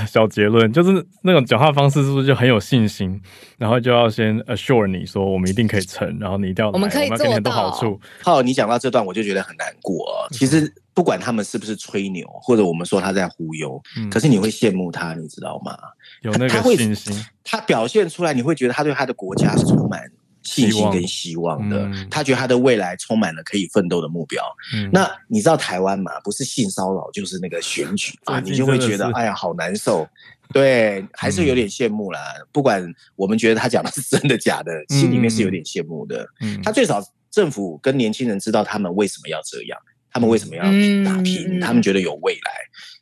[0.07, 3.21] 小结论就是那种讲话方式是不是就很有信心，
[3.59, 7.31] 然后就要先 assure 你说我们一定可以成，然后你一定要，我们可以做到。
[7.31, 8.01] 很多好处。
[8.23, 10.25] 好，你讲到这段我就觉得很难过哦。
[10.31, 15.77] 其实不管他们是不是吹牛，或者我们说他在忽悠，嗯、可是你会羡慕他，你知道吗？
[16.21, 20.11] 有那个信心，他，他表现出来，你会觉得他对他的国家是充满。
[20.41, 24.41] 信心跟希望的，嗯、他觉得他的未来充满了可以奋斗的目标。
[24.73, 26.13] 嗯、那你知道台湾嘛？
[26.23, 30.07] 不是性骚扰就是那个选举啊，你就会觉得哎呀好难受。
[30.53, 32.19] 对，还是有点羡慕啦。
[32.39, 32.81] 嗯、不管
[33.17, 36.25] 我们觉得他讲的是真的假的，心里面是有点羡慕的。
[36.39, 39.77] 嗯、他最少政府跟年轻人知道他们为什么要这样，
[40.09, 42.51] 他们为什么要打拼，嗯、他们觉得有未来。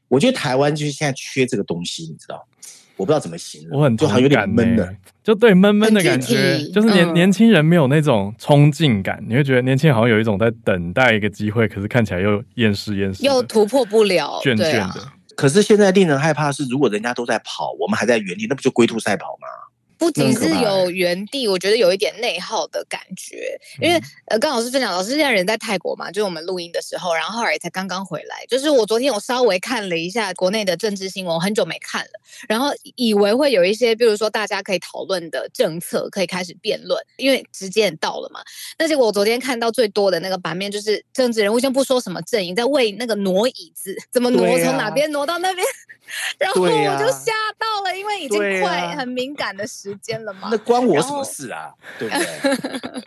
[0.08, 2.46] 我觉得台湾就是现在缺这个东西，你知道。
[2.98, 14.82] 我不知道怎么形容，我很就好像有点闷的，就对闷闷的感觉，就是年、嗯、年轻人没有那种冲劲感，你会觉得年轻人好像有一种在等待一个机会，可是看起来又厌世厌世，又突破不了，倦倦的。
[14.82, 19.48] 啊、可是现在令人害怕的是，如果人家都在跑，我们还在原地，那不就龟兔赛跑吗？
[19.98, 23.60] 不仅是有原地，我觉得有一点内耗的感觉。
[23.82, 28.46] 因为呃，跟老师分享，老师现在人在泰国嘛，就是我们录音的时候，然后也才刚刚回来。
[28.48, 32.12] 就是我昨天我稍微看了一下国内的政治新闻，我很久没看了，
[32.48, 38.42] 然后以为会有一些，比如说大家可以讨论的政策可以开始辩论，因为时间到了嘛。
[38.78, 45.66] 但结果我昨天看到最多的那个版面，就是政治人物先不说什么阵营，在为那个挪椅子，怎么挪，啊、从哪边挪到那边，
[46.40, 49.94] 然后我就吓到了，因为已经快很敏感的时。
[50.00, 50.50] 间了嘛？
[50.52, 51.74] 那关我什么事啊？
[51.98, 52.16] 对不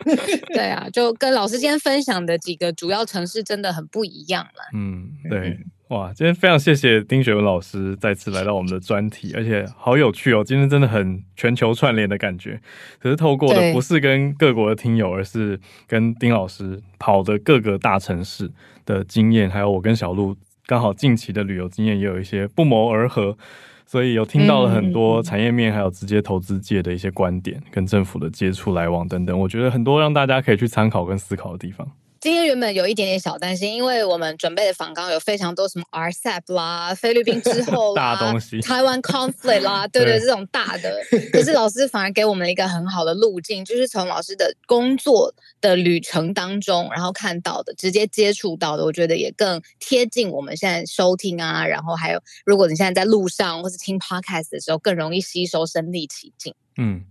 [0.05, 0.37] 对？
[0.53, 4.63] 对啊，就跟老师今天分享的几个主要城市真的很不一样了。
[4.73, 12.59] 嗯，对，哇，今天非常谢谢丁学文老师再次来到我们的专题，而且好有趣哦，今天真的很全球串联的感觉。
[12.99, 18.51] 可是透过的不是跟各国的听友，而是跟丁老师跑的各个大城市
[18.85, 20.35] 的经验，还有我跟小路
[20.65, 23.37] 刚好近期的旅游经验也有一些不谋而合。
[23.83, 31.85] 所以有听到了很多产业面，还有直接投资界的一些观点，跟政府的接触来往等等，我觉得很多让大家可以去参考跟思考的地方。
[32.21, 41.01] 今天原本有一点点小担心，因为我们准备的访纲有非常多什么 RCEP 啦、菲律宾之后大东西、台湾 conflict 啦， 对对，对，这种大的。
[41.33, 51.65] 可是老师反而给我们了一个很好的路径，就是从老师的工作的旅程当中，然后看到的、直接接触到的，我觉得也更贴近我们现在收听啊。
[51.65, 56.53] 然后还有，如果你现在在路上或是听 podcast 的时候，更容易吸收、身临其境。
[56.77, 57.03] 嗯，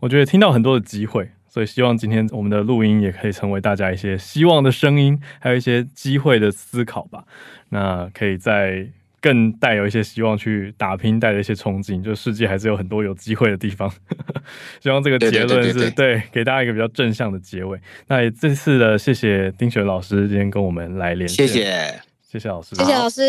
[0.00, 1.30] 我觉得听到很多的机会。
[1.48, 7.24] 所以希望今天我们的录音也可以成为大家一些希望的声音，还有一些机会的思考吧。
[7.70, 8.86] 那可以再
[9.20, 13.92] 更带有一些希望去打拼，带着一些憧憬，就世界还是有很多有机会的地方。
[14.80, 17.78] 希望这个结论是，对，对，对，对，对，给大家一个比较正向的结尾。
[18.06, 23.22] 那也这次的谢谢丁雪老师今天跟我们来连线，谢谢，谢谢老师，谢谢老师，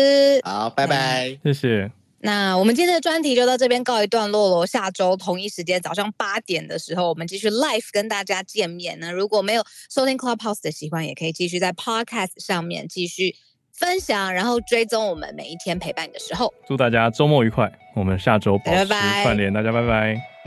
[0.44, 1.99] 好，拜拜，谢谢。
[2.22, 4.66] 那我们今天的专题就到这边告一段落喽。
[4.66, 8.98] 下周同一时间早上八点的时候，我们继续 live 跟大家见面。
[9.00, 13.34] 那如果没有收听 Clubhouse 的习惯，也可以继续在 Podcast 上面继续
[13.72, 16.52] 分享，然后追踪我们每一天陪伴你的时候。
[16.68, 20.39] 祝大家周末愉快，我们下周保持串联，大家拜拜。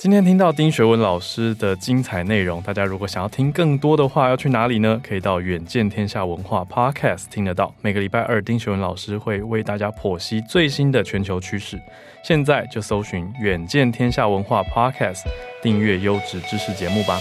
[0.00, 5.00] 今天听到丁学文老师的精彩内容，大家如果想要听更多的话，要去哪里呢？
[5.02, 7.74] 可以到远见天下文化 Podcast 听得到。
[7.82, 11.76] 每个礼拜二，丁学文老师会为大家剖析最新的全球趋势。
[12.22, 15.24] 现在就搜寻远见天下文化 Podcast，
[15.60, 17.18] 订阅优质知识节目吧。